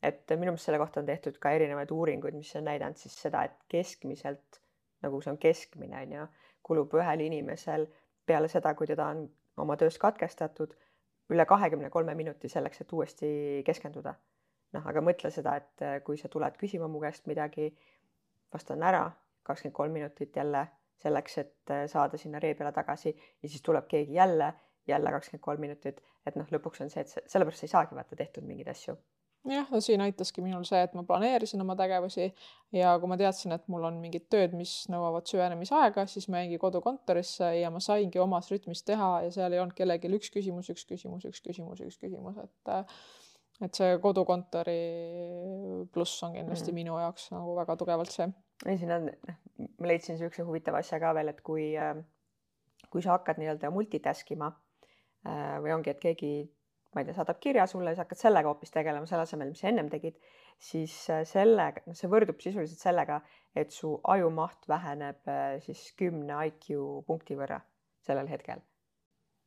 [0.03, 3.43] et minu meelest selle kohta on tehtud ka erinevaid uuringuid, mis on näidanud siis seda,
[3.47, 4.59] et keskmiselt
[5.01, 6.25] nagu see on keskmine on ju,
[6.63, 7.87] kulub ühel inimesel
[8.27, 9.23] peale seda, kui teda on
[9.57, 10.73] oma tööst katkestatud,
[11.33, 13.29] üle kahekümne kolme minuti selleks, et uuesti
[13.65, 14.13] keskenduda.
[14.75, 17.69] Noh, aga mõtle seda, et kui sa tuled küsima mu käest midagi,
[18.53, 19.06] vastan ära,
[19.47, 20.67] kakskümmend kolm minutit jälle
[21.01, 24.53] selleks, et äh, saada sinna ree peale tagasi ja siis tuleb keegi jälle,
[24.88, 28.47] jälle kakskümmend kolm minutit, et noh, lõpuks on see, et sellepärast ei saagi vaata tehtud
[28.47, 28.97] mingeid asju.
[29.47, 32.25] Jah, no siin aitaski minul see, et ma planeerisin oma tegevusi
[32.75, 36.58] ja kui ma teadsin, et mul on mingid tööd, mis nõuavad süvenemisaega, siis ma jäingi
[36.60, 40.84] kodukontorisse ja ma saingi omas rütmis teha ja seal ei olnud kellelgi üks küsimus, üks
[40.89, 42.73] küsimus, üks küsimus, üks küsimus, et
[43.65, 44.81] et see kodukontori
[45.93, 46.75] pluss on kindlasti mm.
[46.81, 48.27] minu jaoks nagu väga tugevalt see
[48.65, 49.39] ja siin on, noh,
[49.79, 51.97] ma leidsin niisuguse huvitava asja ka veel, et kui, äh,
[52.91, 54.51] kui sa hakkad nii-öelda multitask ima
[55.27, 56.31] äh, või ongi, et keegi,
[56.95, 59.71] ma ei tea, saadab kirja sulle, sa hakkad sellega hoopis tegelema, selle asemel, mis sa
[59.71, 60.17] ennem tegid,
[60.69, 63.21] siis äh, sellega, noh, see võrdub sisuliselt sellega,
[63.57, 65.29] et su ajumaht väheneb
[65.65, 66.73] siis kümne IQ
[67.07, 67.57] punkti võrra
[68.05, 68.61] sellel hetkel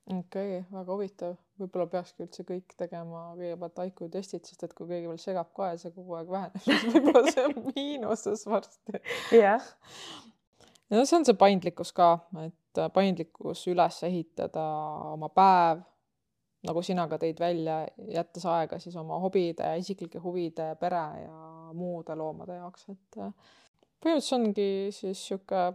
[0.09, 4.89] okei okay,, väga huvitav, võib-olla peakski üldse kõik tegema kõigepealt IQ testid, sest et kui
[4.89, 9.03] keegi veel segab ka ja see kogu aeg väheneb, siis võib-olla see on miinuses varsti.
[9.37, 9.71] jah.
[10.91, 12.11] no see on see paindlikkus ka,
[12.45, 14.67] et paindlikkus üles ehitada
[15.13, 15.85] oma päev,
[16.69, 22.17] nagu sina ka tõid välja, jättes aega siis oma hobide, isiklike huvide, pere ja muude
[22.19, 23.21] loomade jaoks, et
[24.01, 25.67] põhimõtteliselt ongi siis sihuke,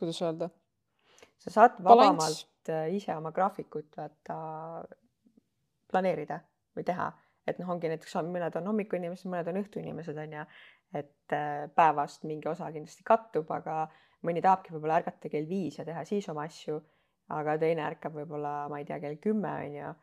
[0.00, 0.50] kuidas öelda.
[1.40, 4.36] sa saad vabamalt Äh, ise oma graafikut vaata
[5.90, 6.40] planeerida
[6.76, 7.06] või teha,
[7.48, 10.44] et noh, ongi näiteks mõned on hommikuinimesed, mõned on õhtuinimesed on ju,
[11.00, 13.86] et äh, päevast mingi osa kindlasti kattub, aga
[14.28, 16.76] mõni tahabki võib-olla ärgata kell viis ja teha siis oma asju,
[17.32, 19.94] aga teine ärkab võib-olla, ma ei tea, kell kümme on ju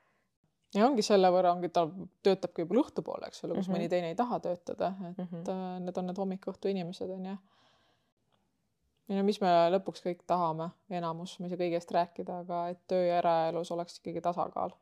[0.75, 1.85] ja ongi selle võrra ongi, ta
[2.25, 3.77] töötabki võib-olla õhtupoole, eks ole, kus mm -hmm.
[3.77, 5.85] mõni teine ei taha töötada, et mm -hmm.
[5.85, 7.37] need on need hommik-õhtu inimesed on ju
[9.09, 13.05] ja mis me lõpuks kõik tahame, enamus, ma ei saa kõigest rääkida, aga et töö
[13.07, 14.75] ja eraelus oleks ikkagi tasakaal.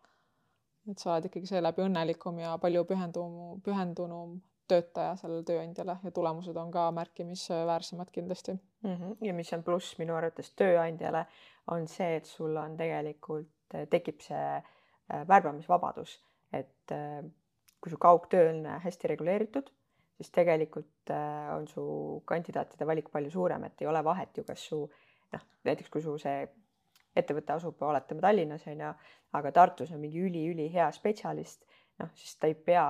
[0.90, 4.36] et sa oled ikkagi seeläbi õnnelikum ja palju pühendum, pühendunum
[4.70, 8.96] töötaja sellele tööandjale ja tulemused on ka märkimisväärsemad kindlasti mm.
[8.96, 9.16] -hmm.
[9.22, 11.26] ja mis on pluss minu arvates tööandjale,
[11.72, 13.50] on see, et sul on tegelikult,
[13.90, 16.20] tekib see äh, värbamisvabadus,
[16.54, 17.26] et äh,
[17.82, 19.70] kui su kaugtöö on hästi reguleeritud
[20.18, 21.86] siis tegelikult äh, on su
[22.26, 24.82] kandidaatide valik palju suurem, et ei ole vahet ju, kas su
[25.34, 26.46] noh, näiteks kui su see
[27.16, 28.92] ettevõte asub, oletame Tallinnas on ju,
[29.36, 31.64] aga Tartus on mingi üli-ülihea spetsialist,
[32.00, 32.86] noh siis ta ei pea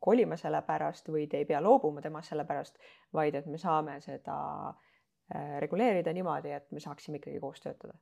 [0.00, 2.76] kolima selle pärast või te ei pea loobuma temast selle pärast,
[3.12, 4.36] vaid et me saame seda
[4.68, 7.98] äh, reguleerida niimoodi, et me saaksime ikkagi koos töötada.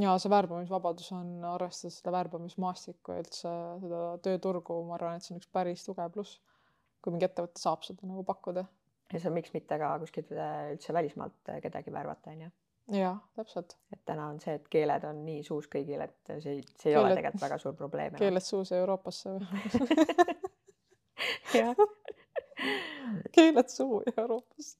[0.00, 5.34] ja see värbamisvabadus on, arvestades seda värbamismaastikku ja üldse seda tööturgu, ma arvan, et see
[5.34, 6.38] on üks päris tugev pluss
[7.02, 8.64] kui mingi ettevõte saab seda nagu pakkuda.
[9.12, 12.50] ja see on miks mitte ka kuskilt äh, üldse välismaalt äh, kedagi värvata, on ju.
[12.98, 13.76] jah, täpselt.
[13.92, 17.04] et täna on see, et keeled on nii suus kõigil, et see, see ei keeled,
[17.04, 18.18] ole tegelikult väga suur probleem.
[18.20, 19.44] keeled suus Euroopasse või
[21.60, 21.76] jah.
[23.36, 24.78] keeled suu Euroopasse.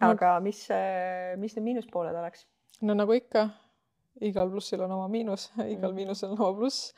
[0.00, 2.46] aga mis, äh, mis need miinuspooled oleks?
[2.82, 3.48] no nagu ikka,
[4.26, 5.96] igal plussil on oma miinus, igal mm.
[6.02, 6.92] miinusel on oma pluss.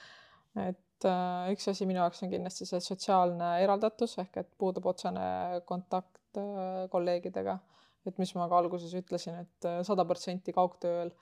[0.67, 4.89] et et äh, üks asi minu jaoks on kindlasti see sotsiaalne eraldatus ehk et puudub
[4.91, 7.59] otsene kontakt äh, kolleegidega.
[8.07, 11.13] et mis ma ka alguses ütlesin, et äh, sada protsenti kaugtööl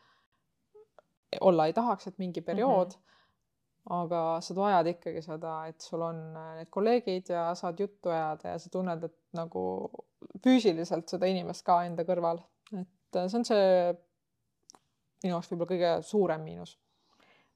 [1.41, 3.03] olla ei tahaks, et mingi periood mm.
[3.03, 4.01] -hmm.
[4.01, 6.23] aga sa vajad ikkagi seda, et sul on
[6.57, 9.91] need kolleegid ja saad juttu ajada ja sa tunned, et nagu
[10.45, 12.41] füüsiliselt seda inimest ka enda kõrval,
[12.81, 13.69] et see on see
[15.23, 16.79] minu jaoks võib-olla kõige suurem miinus.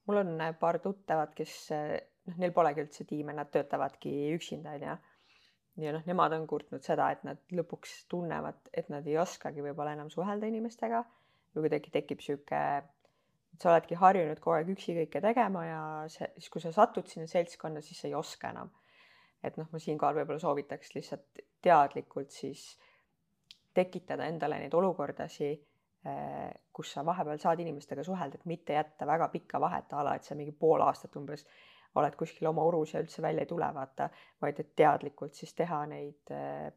[0.07, 1.71] mul on paar tuttavat, kes
[2.29, 4.99] noh, neil polegi üldse tiime, nad töötavadki üksinda onju
[5.85, 9.95] ja noh, nemad on kurtnud seda, et nad lõpuks tunnevad, et nad ei oskagi võib-olla
[9.97, 11.03] enam suhelda inimestega
[11.55, 12.61] või kuidagi tekib sihuke,
[13.61, 15.81] sa oledki harjunud kogu aeg üksi kõike tegema ja
[16.13, 18.71] see, siis kui sa satud sinna seltskonna, siis sa ei oska enam.
[19.43, 22.75] et noh, ma siinkohal võib-olla soovitaks lihtsalt teadlikult siis
[23.73, 25.63] tekitada endale neid olukordasid,
[26.05, 30.15] eh, kus sa vahepeal saad inimestega suhelda, et mitte jätta väga pikka vahet a la,
[30.19, 31.47] et sa mingi pool aastat umbes
[31.99, 34.09] oled kuskil oma urus ja üldse välja ei tule, vaata,
[34.43, 36.69] vaid et teadlikult siis teha neid eh,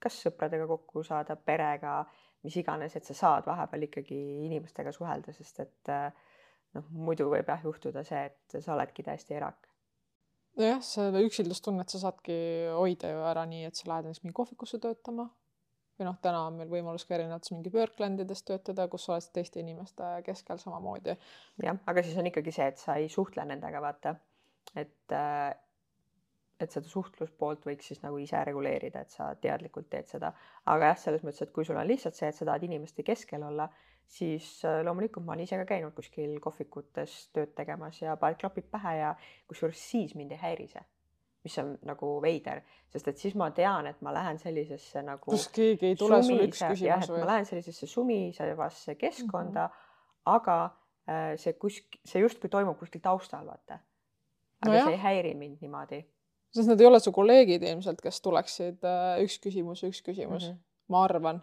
[0.00, 2.00] kas sõpradega kokku saada, perega,
[2.46, 6.30] mis iganes, et sa saad vahepeal ikkagi inimestega suhelda, sest et eh,
[6.76, 9.68] noh, muidu võib jah juhtuda see, et sa oledki täiesti erak.
[10.60, 12.38] nojah, selle üksildustunnet sa saadki
[12.76, 15.28] hoida ju ära nii, et sa lähed näiteks mingi kohvikusse töötama
[16.00, 19.60] või noh, täna on meil võimalus ka erinevates mingi Worklandides töötada, kus sa oled teiste
[19.60, 21.16] inimeste keskel samamoodi.
[21.60, 24.14] jah, aga siis on ikkagi see, et sa ei suhtle nendega, vaata
[24.76, 25.50] et, äh,
[26.60, 30.32] et seda suhtluspoolt võiks siis nagu ise reguleerida, et sa teadlikult teed seda.
[30.66, 33.42] aga jah, selles mõttes, et kui sul on lihtsalt see, et sa tahad inimeste keskel
[33.42, 33.68] olla,
[34.10, 38.70] siis äh, loomulikult ma olen ise ka käinud kuskil kohvikutes tööd tegemas ja pael klapid
[38.70, 39.12] pähe ja
[39.48, 40.82] kusjuures siis mind ei häiri see
[41.44, 42.60] mis on nagu veider,
[42.92, 45.30] sest et siis ma tean, et ma lähen sellisesse nagu.
[45.32, 47.22] kus keegi ei tule sulle üks küsimus või?
[47.22, 50.34] ma lähen sellisesse sumisevasse keskkonda mm, -hmm.
[50.34, 50.58] aga
[51.08, 53.80] äh, see kusk-, see justkui toimub kuskil taustal, vaata
[54.60, 56.00] aga no see ei häiri mind niimoodi.
[56.54, 60.52] sest nad ei ole su kolleegid ilmselt, kes tuleksid äh, üks küsimus, üks küsimus mm,
[60.52, 60.60] -hmm.
[60.94, 61.42] ma arvan.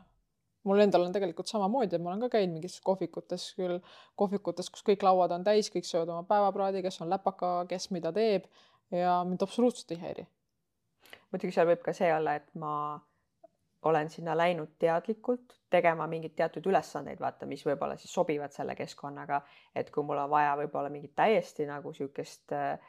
[0.68, 3.78] mul endal on tegelikult samamoodi, et ma olen ka käinud mingites kohvikutes küll,
[4.16, 8.12] kohvikutes, kus kõik lauad on täis, kõik söövad oma päevapraadi, kes on läpaka, kes mida
[8.12, 8.50] teeb
[8.92, 10.28] ja mind absoluutselt ei häiri.
[11.32, 12.74] muidugi seal võib ka see olla, et ma
[13.88, 19.42] olen sinna läinud teadlikult tegema mingeid teatud ülesandeid, vaata, mis võib-olla siis sobivad selle keskkonnaga,
[19.76, 22.80] et kui mul on vaja võib-olla mingit täiesti nagu niisugust äh,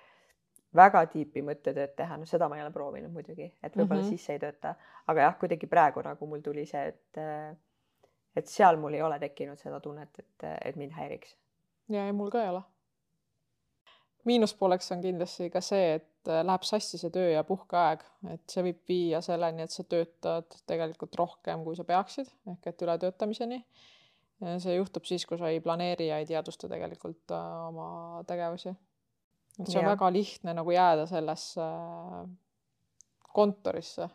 [0.77, 4.17] väga tiipi mõttetööd teha, no seda ma ei ole proovinud muidugi, et võib-olla mm -hmm.
[4.17, 4.75] siis see ei tööta,
[5.07, 7.21] aga jah, kuidagi praegu nagu mul tuli see, et
[8.37, 11.37] et seal mul ei ole tekkinud seda tunnet, et, et mind häiriks.
[11.89, 12.63] ja ei, mul ka ei ole.
[14.25, 18.03] miinuspooleks on kindlasti ka see, et läheb sassi see töö ja puhkeaeg,
[18.35, 22.83] et see võib viia selleni, et sa töötad tegelikult rohkem, kui sa peaksid, ehk et
[22.83, 23.65] ületöötamiseni.
[24.59, 28.77] see juhtub siis, kui sa ei planeeri ja ei teadvusta tegelikult äh, oma tegevusi
[29.59, 29.93] et see on ja.
[29.95, 32.25] väga lihtne nagu jääda sellesse äh,
[33.35, 34.09] kontorisse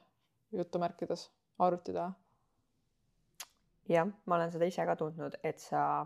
[0.54, 1.30] jutumärkides
[1.60, 2.12] arvuti taha.
[3.90, 6.06] jah, ma olen seda ise ka tundnud, et sa,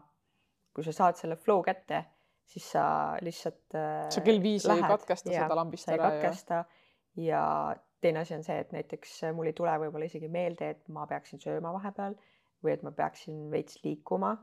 [0.73, 2.03] kui sa saad selle flow kätte,
[2.47, 2.85] siis sa
[3.21, 3.63] lihtsalt.
[3.75, 5.97] Äh, sa kell viis lähed, ei katkesta ja, seda lambist ära.
[5.97, 6.65] ei katkesta ja...
[7.27, 7.43] ja
[8.01, 11.41] teine asi on see, et näiteks mul ei tule võib-olla isegi meelde, et ma peaksin
[11.41, 12.13] sööma vahepeal
[12.63, 14.35] või et ma peaksin veits liikuma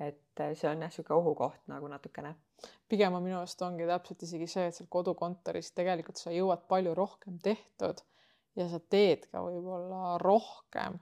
[0.00, 2.34] et äh, see on jah, niisugune ohukoht nagu natukene.
[2.88, 6.94] pigem on minu arust ongi täpselt isegi see, et seal kodukontoris tegelikult sa jõuad palju
[6.96, 8.02] rohkem tehtud
[8.58, 10.98] ja sa teed ka võib-olla rohkem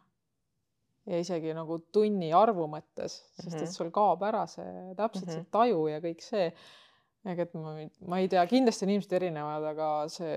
[1.08, 3.72] ja isegi nagu tunni arvu mõttes, sest et mhm.
[3.72, 5.48] sul kaob ära see täpselt see mhm.
[5.54, 6.50] taju ja kõik see.
[7.28, 7.72] ega et ma,
[8.08, 10.36] ma ei tea, kindlasti on inimesed erinevad, aga see,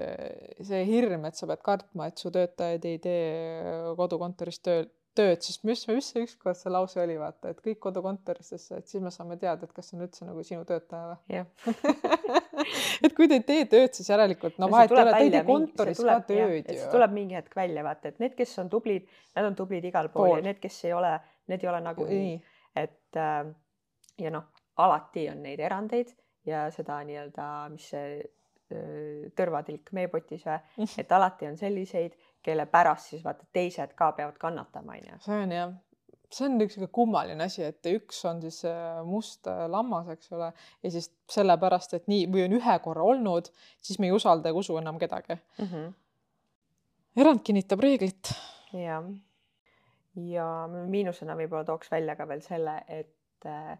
[0.65, 5.65] see hirm, et sa pead kartma, et su töötajad ei tee kodukontoris tööd tööd, sest
[5.67, 9.35] mis, mis see ükskord see lause oli, vaata, et kõik kodukontoristesse, et siis me saame
[9.41, 11.41] teada, et kas see on üldse nagu sinu töötaja või?
[13.05, 15.43] et kui te ei tee tööd, siis järelikult no vahet ei ole, te ei tee
[15.47, 16.87] kontoris ka tööd ju.
[16.93, 20.29] tuleb mingi hetk välja, vaata, et need, kes on tublid, nad on tublid igal pool,
[20.31, 20.39] pool.
[20.39, 21.13] ja need, kes ei ole,
[21.51, 22.35] need ei ole nagunii.
[22.79, 23.51] et äh,
[24.21, 24.47] ja noh,
[24.79, 26.15] alati on neid erandeid
[26.47, 33.11] ja seda nii-öelda, mis see äh, tõrvatilk meepotis või, et alati on selliseid kelle pärast
[33.13, 35.17] siis vaata teised ka peavad kannatama, onju.
[35.25, 35.73] see on jah,
[36.31, 38.61] see on üks sihuke kummaline asi, et üks on siis
[39.07, 40.51] must lammas, eks ole,
[40.83, 43.51] ja siis sellepärast, et nii või on ühe korra olnud,
[43.83, 45.67] siis me ei usalda ega usu enam kedagi mm.
[45.67, 45.93] -hmm.
[47.23, 48.33] erand kinnitab reeglit.
[48.73, 49.09] jah.
[50.15, 53.77] ja miinusena võib-olla tooks välja ka veel selle, et äh,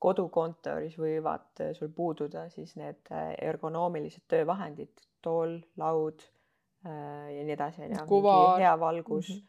[0.00, 6.39] kodukontoris võivad sul puududa siis need äh, ergonoomilised töövahendid, tool, laud Äh,
[6.84, 8.20] ja nii edasi, onju.
[8.58, 9.34] hea valgus mm.
[9.34, 9.46] -hmm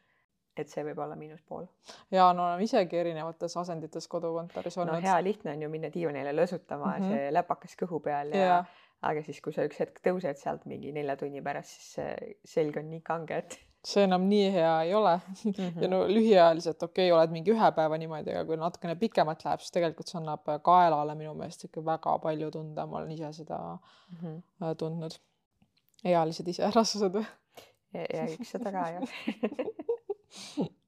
[0.62, 1.66] et see võib olla miinuspool.
[2.12, 4.94] ja no oleme isegi erinevates asendites kodukontoris olnud.
[4.94, 7.08] no hea lihtne on ju minna diivanile lösutama mm, -hmm.
[7.08, 8.66] see läpakas kõhu peal ja, ja
[9.02, 12.90] aga siis, kui sa üks hetk tõused sealt mingi nelja tunni pärast, siis selg on
[12.92, 13.58] nii kange, et
[13.88, 15.52] see enam nii hea ei ole mm.
[15.52, 15.82] -hmm.
[15.82, 19.64] ja no lühiajaliselt okei okay,, oled mingi ühe päeva niimoodi, aga kui natukene pikemalt läheb,
[19.64, 23.58] siis tegelikult see annab kaelale minu meelest ikka väga palju tunda, ma olen ise seda
[23.58, 24.76] mm -hmm.
[24.78, 25.18] tundnud.
[26.04, 27.26] Ealised iseärastused või?
[27.94, 29.06] ja, ja eks seda ka jah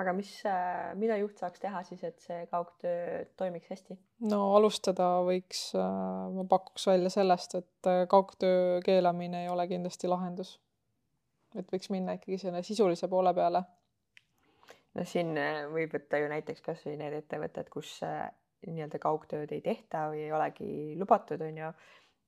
[0.00, 3.96] aga mis, äh, mida juht saaks teha siis, et see kaugtöö toimiks hästi?
[4.30, 5.86] no alustada võiks, äh,
[6.34, 10.58] ma pakuks välja sellest, et äh, kaugtöö keelamine ei ole kindlasti lahendus.
[11.54, 13.62] et võiks minna ikkagi selle sisulise poole peale.
[14.94, 15.36] no siin
[15.72, 18.00] võib võtta ju näiteks kasvõi need ettevõtted, kus
[18.64, 21.70] nii-öelda kaugtööd ei tehta või ei olegi lubatud, on ju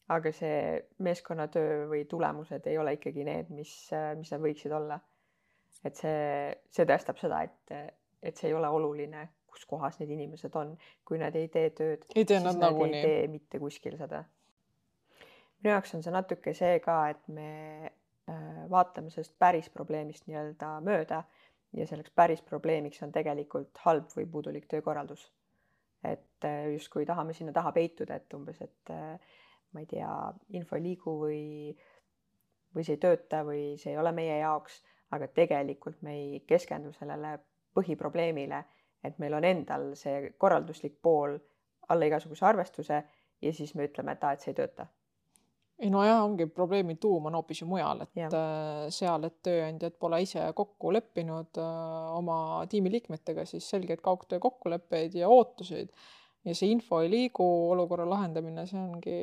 [0.09, 3.72] aga see meeskonnatöö või tulemused ei ole ikkagi need, mis,
[4.18, 5.00] mis nad võiksid olla
[5.84, 7.74] et see, see tõestab seda, et,
[8.22, 10.74] et see ei ole oluline, kus kohas need inimesed on,
[11.07, 12.07] kui nad ei tee tööd.
[12.14, 12.98] ei tee nad nagunii.
[13.00, 14.24] ei tee mitte kuskil seda.
[15.62, 17.50] minu jaoks on see natuke see ka, et me
[17.86, 21.24] äh, vaatame sellest päris probleemist nii-öelda mööda
[21.76, 25.30] ja selleks päris probleemiks on tegelikult halb või puudulik töökorraldus.
[26.04, 29.36] et äh, justkui tahame sinna taha peituda, et umbes, et äh,
[29.77, 30.11] ma ei tea,
[30.57, 31.47] info ei liigu või,
[32.74, 34.81] või see ei tööta või see ei ole meie jaoks
[35.14, 37.37] aga tegelikult me ei keskendu sellele
[37.77, 38.62] põhiprobleemile,
[39.05, 41.37] et meil on endal see korralduslik pool
[41.93, 43.03] alla igasuguse arvestuse
[43.43, 44.89] ja siis me ütleme, et aa, et see ei tööta.
[45.79, 48.31] ei nojah, ongi probleemi tuum on hoopis ju mujal, et ja.
[48.33, 52.39] Äh, seal, et tööandjad pole ise kokku leppinud äh, oma
[52.72, 55.93] tiimiliikmetega siis selgeid kaugtöö kokkuleppeid ja ootuseid
[56.49, 59.18] ja see info ei liigu, olukorra lahendamine, see ongi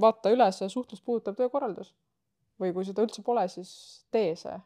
[0.00, 1.94] vaata üle see suhtlust puudutav töökorraldus.
[2.58, 3.70] või kui seda üldse pole, siis
[4.10, 4.56] tee see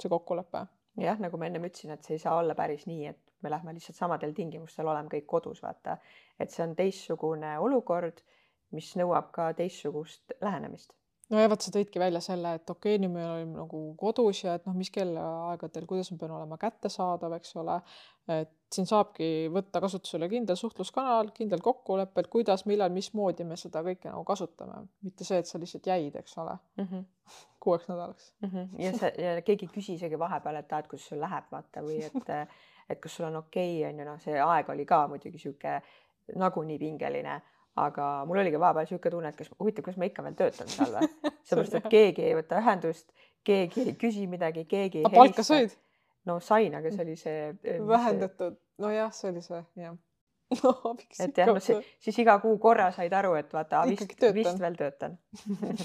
[0.00, 0.66] see kokkulepe.
[0.96, 3.74] jah, nagu ma ennem ütlesin, et see ei saa olla päris nii, et me lähme
[3.74, 5.98] lihtsalt samadel tingimustel, oleme kõik kodus, vaata.
[6.38, 8.22] et see on teistsugune olukord,
[8.70, 10.94] mis nõuab ka teistsugust lähenemist
[11.30, 14.42] no ja vot sa tõidki välja selle, et okei okay,, nüüd me olime nagu kodus
[14.44, 17.80] ja et noh, mis kellaaegadel, kuidas ma pean olema kättesaadav, eks ole.
[18.30, 23.82] et siin saabki võtta kasutusele kindel suhtluskanal, kindel kokkulepe, et kuidas, millal, mismoodi me seda
[23.86, 26.90] kõike nagu kasutame, mitte see, et sa lihtsalt jäid, eks ole mm.
[26.90, 27.08] -hmm
[27.60, 28.48] kuueks nädalaks mm.
[28.48, 28.82] -hmm.
[28.82, 31.82] ja see ja keegi ei küsi isegi vahepeal, et aa, et kuidas sul läheb, vaata
[31.84, 32.30] või et,
[32.88, 35.76] et kas sul on okei okay,, on ju, noh, see aeg oli ka muidugi sihuke
[36.34, 37.40] nagunii pingeline
[37.78, 40.92] aga mul oligi vahepeal niisugune tunne, et kas huvitav, kas ma ikka veel töötan seal
[40.96, 41.08] või,
[41.48, 43.08] sellepärast et keegi ei võta ühendust,
[43.46, 45.22] keegi ei küsi midagi, keegi ei helista.
[45.22, 45.76] palka said?
[46.28, 47.50] no sain, aga see oli see.
[47.88, 49.96] Vähendatud, nojah, see oli see, jah.
[50.64, 54.16] no miks et jah, no see, siis iga kuu korra said aru, et vaata, vist,
[54.34, 55.14] vist veel töötan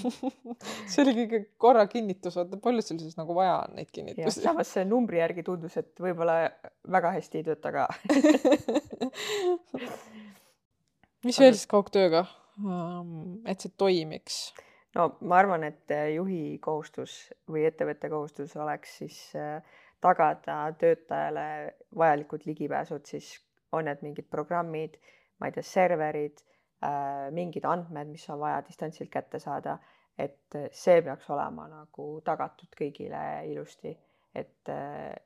[0.90, 4.42] see oli kõige korra kinnitus, vaata palju sul siis nagu vaja on neid kinnitusi.
[4.42, 6.48] samas see numbri järgi tundus, et võib-olla
[6.96, 7.86] väga hästi ei tööta ka
[11.26, 12.24] mis veel siis kaugtööga,
[12.62, 14.38] ähm, et see toimiks?
[14.96, 17.16] no ma arvan, et äh, juhi kohustus
[17.50, 19.60] või ettevõtte kohustus oleks siis äh,
[20.00, 21.48] tagada töötajale
[21.96, 23.34] vajalikud ligipääsud, siis
[23.76, 24.96] on need mingid programmid,
[25.40, 26.40] ma ei tea, serverid,
[26.86, 29.78] äh, mingid andmed, mis on vaja distantsilt kätte saada,
[30.16, 33.20] et see peaks olema nagu tagatud kõigile
[33.50, 33.92] ilusti,
[34.32, 34.70] et,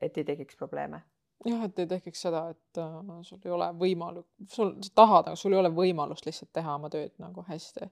[0.02, 0.98] et ei tekiks probleeme
[1.46, 5.38] jah, et ei tekiks seda, et äh, sul ei ole võimalu-, sul, sa tahad, aga
[5.38, 7.90] sul ei ole võimalust lihtsalt teha oma tööd nagu hästi.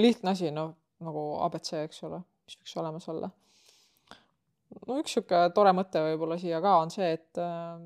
[0.00, 3.30] lihtne asi, noh, nagu abc, eks ole, mis võiks olemas olla.
[4.86, 7.84] no üks niisugune tore mõte võib-olla siia ka on see, et äh,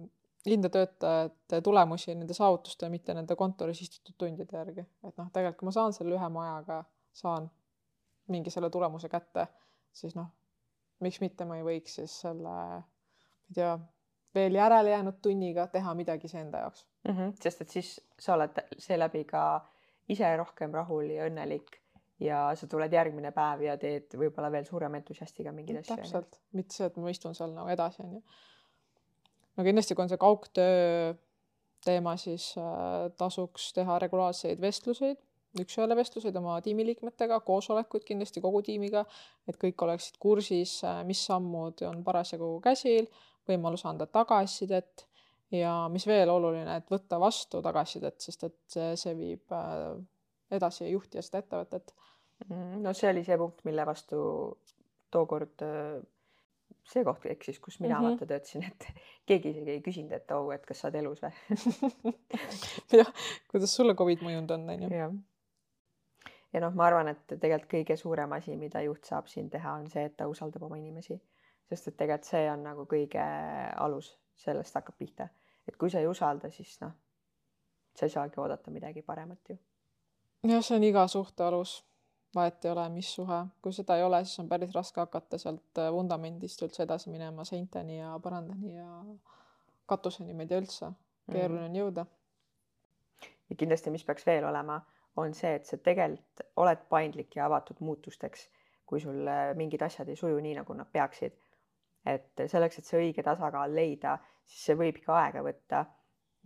[0.48, 4.86] hinda töötajate tulemusi nende saavutuste, mitte nende kontoris istutud tundide järgi.
[5.04, 6.82] et noh, tegelikult kui ma saan selle lühema ajaga,
[7.12, 7.50] saan
[8.32, 9.46] mingi selle tulemuse kätte,
[9.92, 10.28] siis noh,
[11.04, 13.76] miks mitte ma ei võiks siis selle, ma ei tea
[14.34, 17.14] veel järele jäänud tunniga teha midagi iseenda jaoks mm.
[17.14, 17.34] -hmm.
[17.42, 19.44] sest et siis sa oled seeläbi ka
[20.08, 21.78] ise rohkem rahul ja õnnelik
[22.20, 25.96] ja sa tuled järgmine päev ja teed võib-olla veel suurema entusiastiga mingeid asju.
[25.96, 28.22] täpselt, mitte see, et ma istun seal nagu edasi, onju.
[29.56, 31.14] no kindlasti, kui on see kaugtöö
[31.84, 35.20] teema, siis äh, tasuks teha regulaarseid vestluseid,
[35.62, 39.04] üks-ühele vestluseid oma tiimiliikmetega, koosolekuid kindlasti kogu tiimiga,
[39.48, 43.06] et kõik oleksid kursis, äh, mis sammud on parasjagu käsil
[43.48, 45.06] võimalus anda tagasisidet
[45.54, 49.96] ja mis veel oluline, et võtta vastu tagasisidet, sest et see, see viib äh,
[50.54, 51.94] edasi juhti ja seda ettevõtet.
[52.48, 54.20] Mm, no see oli see punkt, mille vastu
[55.12, 55.98] tookord äh,
[56.88, 58.10] see koht eksis, kus mina mm -hmm.
[58.10, 58.88] vaata töötasin, et
[59.28, 62.12] keegi isegi ei küsinud, et oo oh,, et kas sa oled elus või
[63.00, 63.12] jah,
[63.50, 64.92] kuidas sulle Covid mõjunud on, onju.
[64.96, 65.16] jah.
[66.52, 69.90] ja noh, ma arvan, et tegelikult kõige suurem asi, mida juht saab siin teha, on
[69.90, 71.20] see, et ta usaldab oma inimesi
[71.68, 73.24] sest et tegelikult see on nagu kõige
[73.76, 75.28] alus, sellest hakkab pihta,
[75.68, 76.94] et kui sa ei usalda, siis noh,
[77.96, 79.58] sa ei saagi oodata midagi paremat ju.
[80.48, 81.84] jah, see on iga suhte alus.
[82.34, 85.78] vahet ei ole, mis suhe, kui seda ei ole, siis on päris raske hakata sealt
[85.80, 88.88] äh, vundamendist üldse edasi minema seinteni ja põrandani ja
[89.88, 90.90] katuseni, ma ei tea üldse,
[91.32, 92.04] keeruline on jõuda.
[93.48, 94.76] ja kindlasti, mis peaks veel olema,
[95.16, 98.48] on see, et sa tegelikult oled paindlik ja avatud muutusteks,
[98.86, 101.36] kui sul äh, mingid asjad ei suju nii, nagu nad peaksid.
[102.06, 105.84] Et selleks, et see õige tasakaal leida, siis see võib ikka aega võtta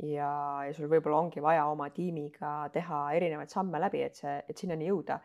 [0.02, 0.30] ja,
[0.66, 4.88] ja sul võib-olla ongi vaja oma tiimiga teha erinevaid samme läbi, et see, et sinnani
[4.88, 5.20] jõuda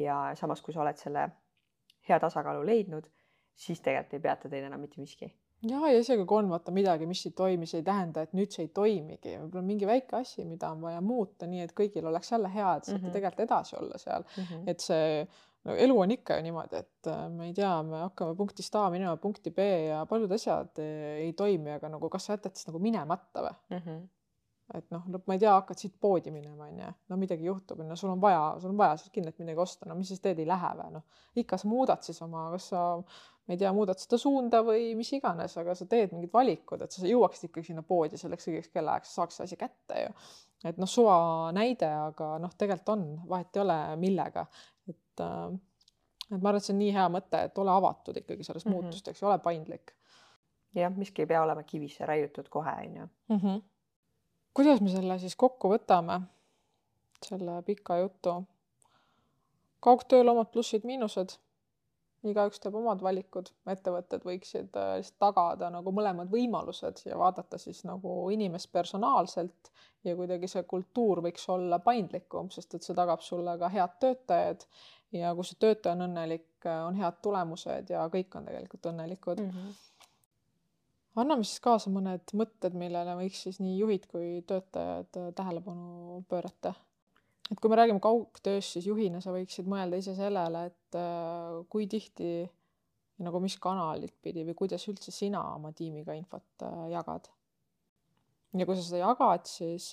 [0.00, 1.28] ja samas, kui sa oled selle
[2.08, 3.06] hea tasakaalu leidnud,
[3.54, 5.28] siis tegelikult ei peata teid enam mitte miski.
[5.68, 8.54] ja, ja isegi kui on vaata midagi, mis ei toimi, see ei tähenda, et nüüd
[8.54, 12.32] see ei toimigi, võib-olla mingi väike asi, mida on vaja muuta, nii et kõigil oleks
[12.32, 13.16] jälle hea, et saate mm -hmm.
[13.18, 14.70] tegelikult edasi olla seal mm, -hmm.
[14.70, 15.26] et see
[15.68, 18.88] no elu on ikka ju niimoodi, et äh, ma ei tea, me hakkame punktist A
[18.94, 22.70] minema punkti B ja paljud asjad ei, ei toimi, aga nagu kas sa jätad siis
[22.70, 23.54] nagu minemata või?
[23.74, 23.86] Mm?
[23.86, 24.02] -hmm
[24.76, 27.96] et noh, no ma ei tea, hakkad siit poodi minema, onju, no midagi juhtub, no
[27.98, 30.40] sul on vaja, sul on vaja sealt kindlalt midagi osta, no mis sa siis teed,
[30.42, 31.04] ei lähe või noh,
[31.42, 35.12] ikka sa muudad siis oma, kas sa, ma ei tea, muudad seda suunda või mis
[35.18, 39.14] iganes, aga sa teed mingid valikud, et sa jõuaksid ikkagi sinna poodi selleks õigeks kellaajaks,
[39.18, 40.14] saaks see asi kätte ju.
[40.70, 41.16] et noh, suva
[41.56, 44.46] näide, aga noh, tegelikult on, vahet ei ole, millega,
[45.12, 45.58] et äh,
[46.32, 48.72] et ma arvan, et see on nii hea mõte, et ole avatud ikkagi selles mm
[48.72, 48.88] -hmm.
[48.88, 49.92] muutusteks ja ole paindlik.
[50.74, 53.60] jah, miski ei pea olema kivisse raiutud kohe, onju mhm
[54.54, 56.20] kuidas me selle siis kokku võtame,
[57.24, 58.42] selle pika jutu?
[59.82, 61.32] kaugtööl omad plussid-miinused,
[62.30, 67.80] igaüks teeb omad valikud, ettevõtted võiksid äh, lihtsalt tagada nagu mõlemad võimalused ja vaadata siis
[67.88, 69.72] nagu inimest personaalselt
[70.06, 74.62] ja kuidagi see kultuur võiks olla paindlikum, sest et see tagab sulle ka head töötajad
[75.16, 79.42] ja kui see töötaja on õnnelik, äh, on head tulemused ja kõik on tegelikult õnnelikud
[79.44, 79.56] mm.
[79.56, 79.80] -hmm
[81.12, 86.74] anname siis kaasa mõned mõtted, millele võiks siis nii juhid kui töötajad äh, tähelepanu pöörata.
[87.50, 91.86] et kui me räägime kaugtööst, siis juhina sa võiksid mõelda ise sellele, et äh, kui
[91.86, 92.48] tihti
[93.22, 97.28] nagu mis kanalit pidi või kuidas üldse sina oma tiimiga infot jagad.
[98.56, 99.92] ja kui sa seda jagad, siis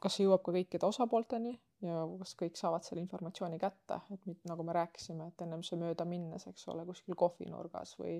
[0.00, 4.48] kas see jõuab ka kõikide osapoolteni ja kas kõik saavad selle informatsiooni kätte, et mitte
[4.50, 8.18] nagu me rääkisime, et ennem see mööda minnes, eks ole, kuskil kohvinurgas või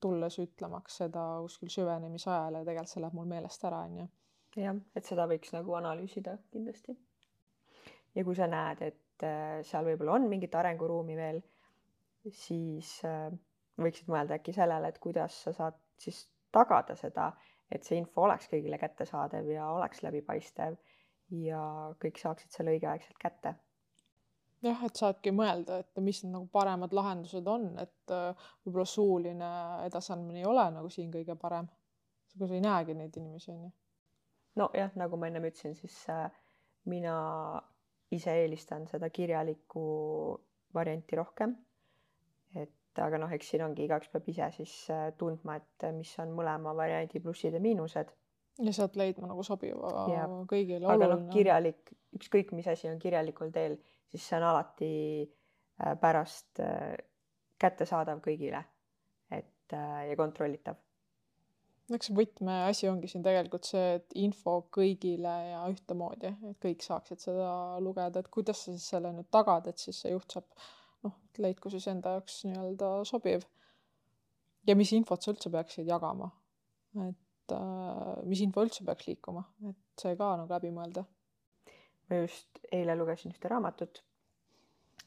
[0.00, 4.08] tulles ütlemaks seda kuskil süvenemise ajal ja tegelikult see läheb mul meelest ära, onju.
[4.62, 6.96] jah, et seda võiks nagu analüüsida kindlasti.
[8.14, 11.42] ja kui sa näed, et äh, seal võib-olla on mingit arenguruumi veel,
[12.32, 13.28] siis äh,
[13.78, 17.32] võiksid mõelda äkki sellele, et kuidas sa saad siis tagada seda,
[17.70, 20.78] et see info oleks kõigile kättesaadav ja oleks läbipaistev
[21.30, 21.62] ja
[22.00, 23.54] kõik saaksid selle õigeaegselt kätte.
[24.64, 29.50] jah, et saadki mõelda, et mis need nagu paremad lahendused on, et äh, võib-olla suuline
[29.86, 31.68] edasiandmine ei ole nagu siin kõige parem.
[32.38, 33.72] kui sa ei näegi neid inimesi, on ju.
[34.62, 36.30] nojah, nagu ma ennem ütlesin, siis äh,
[36.84, 37.14] mina
[38.10, 39.82] ise eelistan seda kirjalikku
[40.74, 41.56] varianti rohkem.
[42.56, 46.32] et aga noh, eks siin ongi, igaüks peab ise siis äh, tundma, et mis on
[46.34, 48.16] mõlema variandi plussid ja miinused
[48.64, 50.24] ja sealt leidma nagu sobiva ja.
[50.50, 50.86] kõigile.
[50.90, 53.78] aga noh, kirjalik, ükskõik mis asi on kirjalikul teel,
[54.10, 54.90] siis see on alati
[55.22, 56.96] äh, pärast äh,
[57.60, 58.64] kättesaadav kõigile.
[59.30, 60.80] et äh, ja kontrollitav.
[61.94, 67.52] eks võtmeasi ongi siin tegelikult see, et info kõigile ja ühtemoodi, et kõik saaksid seda
[67.84, 70.50] lugeda, et kuidas sa siis selle nüüd tagad, et siis see juht saab
[71.06, 73.46] noh, leidku siis enda jaoks nii-öelda sobiv.
[74.66, 76.32] ja mis infot sa üldse peaksid jagama,
[77.06, 81.04] et et äh, mis info üldse peaks liikuma, et see ka nagu läbi mõelda.
[82.08, 84.02] ma just eile lugesin ühte raamatut,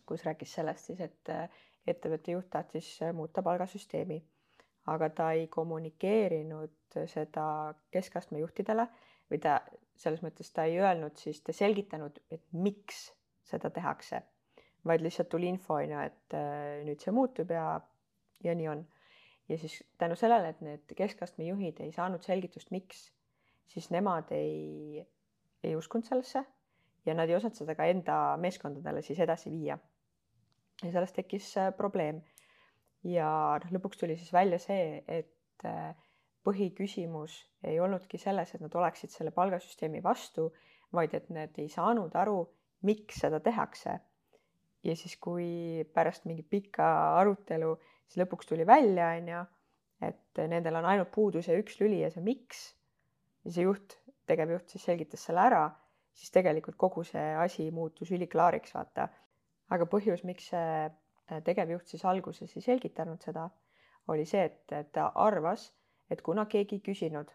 [0.06, 1.50] kus rääkis sellest siis, et äh,
[1.88, 4.20] ettevõtte juht tahtis muuta palgasüsteemi,
[4.94, 8.88] aga ta ei kommunikeerinud seda keskastme juhtidele
[9.32, 9.62] või ta
[9.96, 13.12] selles mõttes ta ei öelnud siis, ta selgitanud, et miks
[13.46, 14.22] seda tehakse,
[14.86, 17.80] vaid lihtsalt tuli info on ju, et äh, nüüd see muutub ja,
[18.44, 18.86] ja nii on
[19.50, 23.10] ja siis tänu sellele, et need keskastme juhid ei saanud selgitust, miks,
[23.68, 25.04] siis nemad ei,
[25.64, 26.46] ei uskunud sellesse
[27.06, 29.78] ja nad ei osanud seda ka enda meeskondadele siis edasi viia.
[30.84, 32.22] ja sellest tekkis äh, probleem.
[33.04, 35.96] ja noh, lõpuks tuli siis välja see, et äh,
[36.46, 40.50] põhiküsimus ei olnudki selles, et nad oleksid selle palgasüsteemi vastu,
[40.94, 42.40] vaid et nad ei saanud aru,
[42.88, 44.00] miks seda tehakse.
[44.84, 46.86] ja siis, kui pärast mingit pikka
[47.20, 47.76] arutelu
[48.12, 49.42] siis lõpuks tuli välja, on ju,
[50.04, 52.74] et nendel on ainult puudu see üks lüli ja see miks.
[53.46, 53.96] ja see juht,
[54.28, 55.62] tegevjuht siis selgitas selle ära,
[56.14, 59.08] siis tegelikult kogu see asi muutus üliklaariks, vaata.
[59.72, 63.48] aga põhjus, miks see äh, tegevjuht siis alguses ei selgitanud seda,
[64.12, 65.70] oli see, et ta arvas,
[66.12, 67.32] et kuna keegi ei küsinud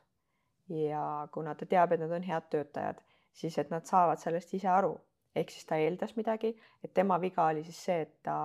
[0.69, 1.03] ja
[1.33, 3.01] kuna ta teab, et nad on head töötajad,
[3.33, 4.93] siis et nad saavad sellest ise aru,
[5.35, 6.53] ehk siis ta eeldas midagi,
[6.85, 8.37] et tema viga oli siis see, et ta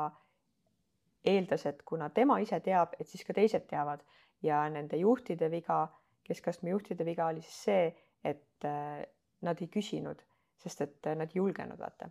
[1.25, 4.03] eeldas, et kuna tema ise teab, et siis ka teised teavad.
[4.41, 5.83] Ja nende juhtide viga,
[6.25, 7.83] keskastme juhtide viga oli siis see,
[8.25, 9.03] et äh,
[9.45, 10.21] nad ei küsinud,
[10.61, 12.09] sest et nad ei julgenud vaata.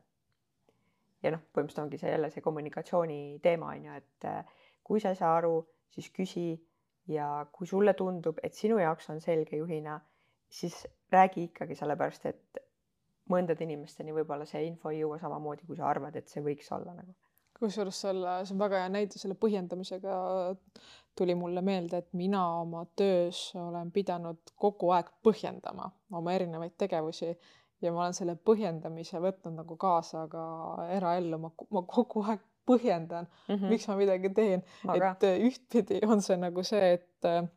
[1.23, 4.53] ja noh, põhimõtteliselt ongi see jälle see kommunikatsiooni teema on ju, et äh,
[4.85, 6.49] kui sa ei saa aru, siis küsi.
[7.11, 9.97] Ja kui sulle tundub, et sinu jaoks on selge juhina,
[10.47, 10.77] siis
[11.11, 12.61] räägi ikkagi, sellepärast et
[13.33, 16.95] mõndade inimesteni võib-olla see info ei jõua samamoodi, kui sa arvad, et see võiks olla
[16.95, 17.17] nagu
[17.61, 20.17] kusjuures selle, see on väga hea näide selle põhjendamisega
[21.19, 27.33] tuli mulle meelde, et mina oma töös olen pidanud kogu aeg põhjendama oma erinevaid tegevusi
[27.83, 30.45] ja ma olen selle põhjendamise võtnud nagu kaasa ka
[30.97, 33.69] eraellu, ma, ma kogu aeg põhjendan mm, -hmm.
[33.73, 34.63] miks ma midagi teen.
[34.95, 37.49] et ühtpidi on see nagu see, et äh,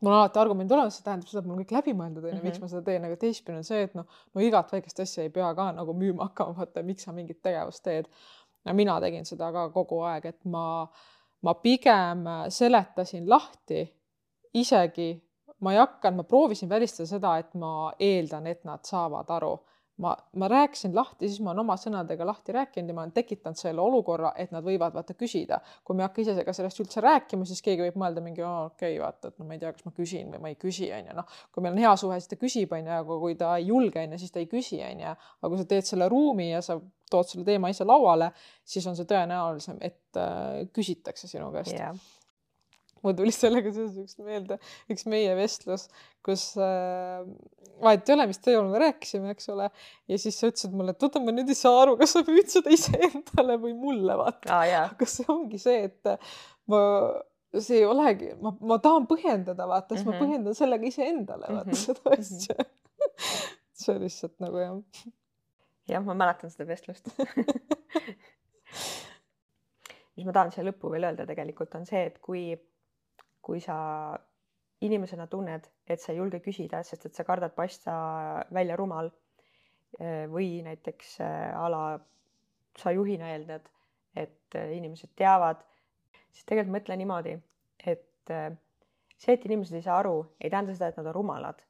[0.00, 2.58] mul on alati argumendid olemas, see tähendab seda, et mul on kõik läbimõeldud, onju, miks
[2.58, 2.64] mhm.
[2.64, 5.50] ma seda teen, aga teistpidi on see, et noh, no igat väikest asja ei pea
[5.58, 8.08] ka nagu müüma hakkama, vaata, miks sa mingit tegevust teed
[8.64, 10.86] ja mina tegin seda ka kogu aeg, et ma,
[11.42, 13.84] ma pigem seletasin lahti,
[14.54, 15.12] isegi
[15.60, 19.54] ma ei hakanud, ma proovisin välistada seda, et ma eeldan, et nad saavad aru
[20.00, 23.58] ma, ma rääkisin lahti, siis ma olen oma sõnadega lahti rääkinud ja ma olen tekitanud
[23.58, 25.60] selle olukorra, et nad võivad vaata küsida.
[25.84, 28.96] kui me ei hakka ise ka sellest üldse rääkima, siis keegi võib mõelda mingi okei
[28.96, 31.16] okay,, vaata, et no ma ei tea, kas ma küsin või ma ei küsi, onju,
[31.16, 31.40] noh.
[31.52, 34.20] kui meil on hea suhe, siis ta küsib, onju, aga kui ta ei julge, onju,
[34.22, 35.16] siis ta ei küsi, onju.
[35.40, 36.78] aga kui sa teed selle ruumi ja sa
[37.10, 38.30] tood selle teema ise lauale,
[38.64, 41.94] siis on see tõenäolisem, et äh, küsitakse sinu käest yeah
[43.04, 44.58] mul tuli sellega seoses üks meelde,
[44.92, 45.86] üks meie vestlus,
[46.26, 47.22] kus äh,
[47.80, 49.70] vahet ei ole, mis teemal me rääkisime, eks ole.
[50.10, 52.48] ja siis sa ütlesid mulle, et oota, ma nüüd ei saa aru, kas sa müüd
[52.52, 54.90] seda iseendale või mulle, vaata ah,.
[54.90, 56.02] aga see ongi see, et
[56.70, 56.80] ma,
[57.56, 60.18] see ei olegi, ma, ma tahan põhjendada, vaata, siis mm -hmm.
[60.18, 60.26] ma mhm.
[60.26, 61.84] põhjendan sellega iseendale, vaata mm -hmm.
[61.86, 62.20] seda mhm.
[62.20, 62.56] asja
[63.80, 64.76] see lihtsalt nagu jah.
[65.88, 67.08] jah, ma mäletan seda vestlust
[70.16, 72.42] mis ma tahan siia lõppu veel öelda tegelikult on see, et kui
[73.42, 73.76] kui sa
[74.80, 77.94] inimesena tunned, et sa ei julge küsida, sest et sa kardad paista
[78.52, 79.10] välja rumal
[80.30, 81.82] või näiteks eh, a la
[82.78, 83.66] sa juhina eeldad,
[84.16, 85.60] et eh, inimesed teavad,
[86.30, 87.34] siis tegelikult mõtle niimoodi,
[87.84, 91.60] et see, et inimesed ei saa aru, ei tähenda seda, et nad on rumalad,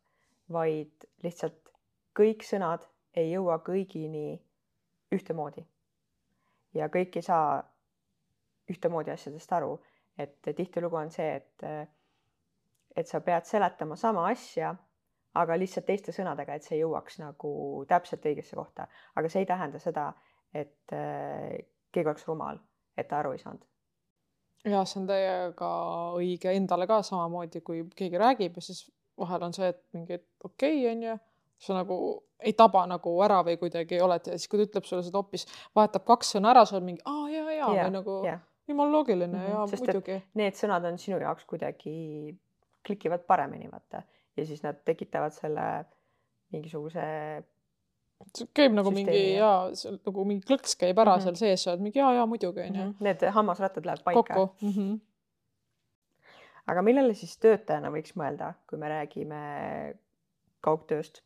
[0.52, 1.72] vaid lihtsalt
[2.16, 2.84] kõik sõnad
[3.18, 4.38] ei jõua kõigini
[5.14, 5.64] ühtemoodi.
[6.74, 7.62] ja kõik ei saa
[8.70, 9.78] ühtemoodi asjadest aru
[10.22, 11.64] et tihtilugu on see, et,
[12.96, 14.74] et sa pead seletama sama asja,
[15.40, 17.50] aga lihtsalt teiste sõnadega, et see jõuaks nagu
[17.88, 20.10] täpselt õigesse kohta, aga see ei tähenda seda,
[20.54, 22.58] et keegi oleks rumal,
[22.98, 23.66] et ta aru ei saanud.
[24.66, 25.70] ja see on täiega
[26.18, 30.82] õige endale ka samamoodi, kui keegi räägib ja siis vahel on see, et mingi okei
[30.82, 31.16] okay, onju,
[31.60, 31.96] sa nagu
[32.40, 35.46] ei taba nagu ära või kuidagi oled ja siis, kui ta ütleb sulle seda hoopis,
[35.76, 38.92] vahetab kaks sõna ära, sa oled mingi aa ja, ja, ja või nagu yeah jumala
[38.92, 39.50] loogiline mm -hmm.
[39.50, 40.18] ja Sest, muidugi.
[40.40, 41.94] Need sõnad on sinu jaoks kuidagi,
[42.86, 44.02] klikivad paremini, vaata.
[44.36, 45.84] ja siis nad tekitavad selle
[46.52, 47.06] mingisuguse
[48.36, 49.52] see käib nagu süsteemi, mingi ja
[50.06, 51.22] nagu mingi klõks käib ära mm -hmm.
[51.24, 52.82] seal sees, sa oled mingi ja, ja muidugi onju.
[52.82, 53.04] Mhm.
[53.04, 54.48] Need hammasrattad lähevad paika.
[54.60, 54.98] Mm -hmm.
[56.66, 59.40] aga millele siis töötajana võiks mõelda, kui me räägime
[60.60, 61.22] kaugtööst?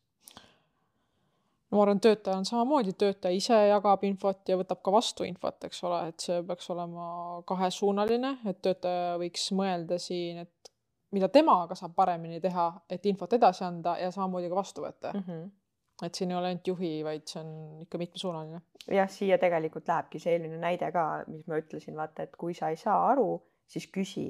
[1.74, 5.82] Ma arvan, töötaja on samamoodi, töötaja ise jagab infot ja võtab ka vastu infot, eks
[5.86, 7.06] ole, et see peaks olema
[7.48, 10.72] kahesuunaline, et töötaja võiks mõelda siin, et
[11.14, 15.24] mida temaga saab paremini teha, et infot edasi anda ja samamoodi ka vastu võtta mm.
[15.26, 15.50] -hmm.
[16.06, 18.60] et siin ei ole ainult juhi, vaid see on ikka mitmesuunaline.
[18.98, 22.68] jah, siia tegelikult lähebki see eelmine näide ka, mis ma ütlesin, vaata, et kui sa
[22.68, 24.28] ei saa aru, siis küsi,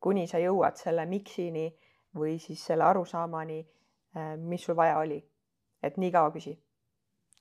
[0.00, 1.68] kuni sa jõuad selle miksini
[2.16, 3.60] või siis selle arusaamani,
[4.16, 5.22] eh, mis sul vaja oli.
[5.82, 6.58] et nii kaua küsi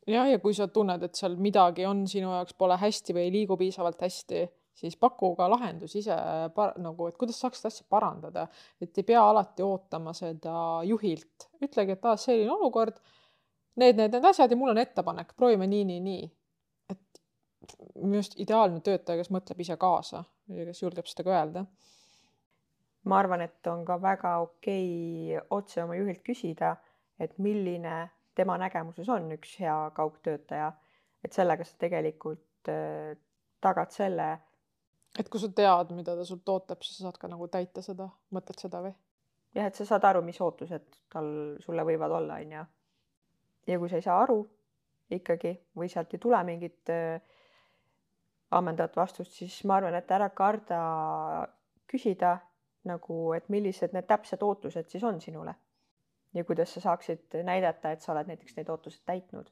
[0.08, 3.34] jah, ja kui sa tunned, et seal midagi on sinu jaoks pole hästi või ei
[3.34, 4.45] liigu piisavalt hästi,
[4.80, 6.16] siis paku ka lahendus ise
[6.56, 8.47] par-, nagu, et kuidas saaks seda asja parandada,
[8.82, 10.56] et ei pea alati ootama seda
[10.88, 13.00] juhilt, ütlegi, et aa, selline olukord,
[13.80, 16.30] need, need, need asjad ja mul on ettepanek, proovime nii, nii, nii.
[16.95, 17.22] et
[18.00, 20.24] minu arust ideaalne töötaja, kes mõtleb ise kaasa
[20.56, 21.66] ja kes julgeb seda ka öelda.
[23.10, 26.76] ma arvan, et on ka väga okei okay otse oma juhilt küsida,
[27.20, 30.71] et milline tema nägemuses on üks hea kaugtöötaja,
[31.23, 33.17] et sellega sa tegelikult äh,
[33.61, 34.29] tagad selle.
[35.19, 38.07] et kui sa tead, mida ta sult ootab, siis sa saad ka nagu täita seda,
[38.35, 38.93] mõtled seda või?
[39.57, 41.31] jah, et sa saad aru, mis ootused tal
[41.63, 42.65] sulle võivad olla, on ju.
[43.73, 44.39] ja kui sa ei saa aru
[45.09, 47.19] ikkagi või sealt ei tule mingit äh,
[48.55, 50.79] ammendavat vastust, siis ma arvan, et ära karda
[51.89, 52.37] küsida
[52.87, 55.57] nagu, et millised need täpsed ootused siis on sinule
[56.34, 59.49] ja kuidas sa saaksid näidata, et sa oled näiteks neid ootuseid täitnud.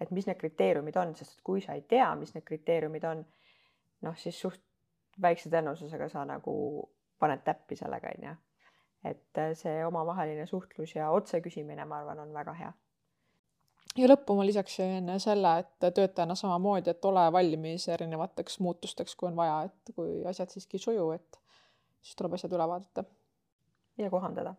[0.00, 3.22] et mis need kriteeriumid on, sest et kui sa ei tea, mis need kriteeriumid on,
[4.04, 4.60] noh, siis suht
[5.22, 6.56] väikse tõenäosusega sa nagu
[7.18, 8.34] paned täppi sellega, onju.
[9.04, 12.72] et äh, see omavaheline suhtlus ja otse küsimine, ma arvan, on väga hea.
[13.96, 19.36] ja lõppu ma lisaksin selle, et töötajana samamoodi, et ole valmis erinevateks muutusteks, kui on
[19.36, 21.40] vaja, et kui asjad siiski ei suju, et
[22.02, 23.04] siis tuleb asjad üle vaadata.
[23.96, 24.54] ja kohandada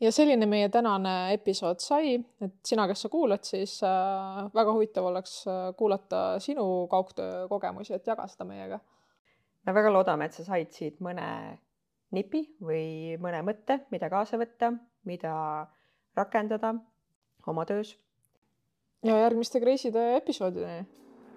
[0.00, 5.06] ja selline meie tänane episood sai, et sina, kes sa kuulad, siis äh, väga huvitav
[5.10, 8.80] oleks äh, kuulata sinu kaugtöö kogemusi, et jaga seda meiega.
[9.66, 11.26] me väga loodame, et sa said siit mõne
[12.14, 14.72] nipi või mõne mõtte, mida kaasa võtta,
[15.04, 15.34] mida
[16.16, 16.74] rakendada
[17.46, 17.96] oma töös.
[19.04, 20.86] ja järgmiste Kreiside episoodideni.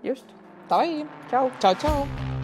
[0.03, 0.33] just.
[0.69, 1.51] Davai, tšau.
[1.59, 2.36] tšau, tšau.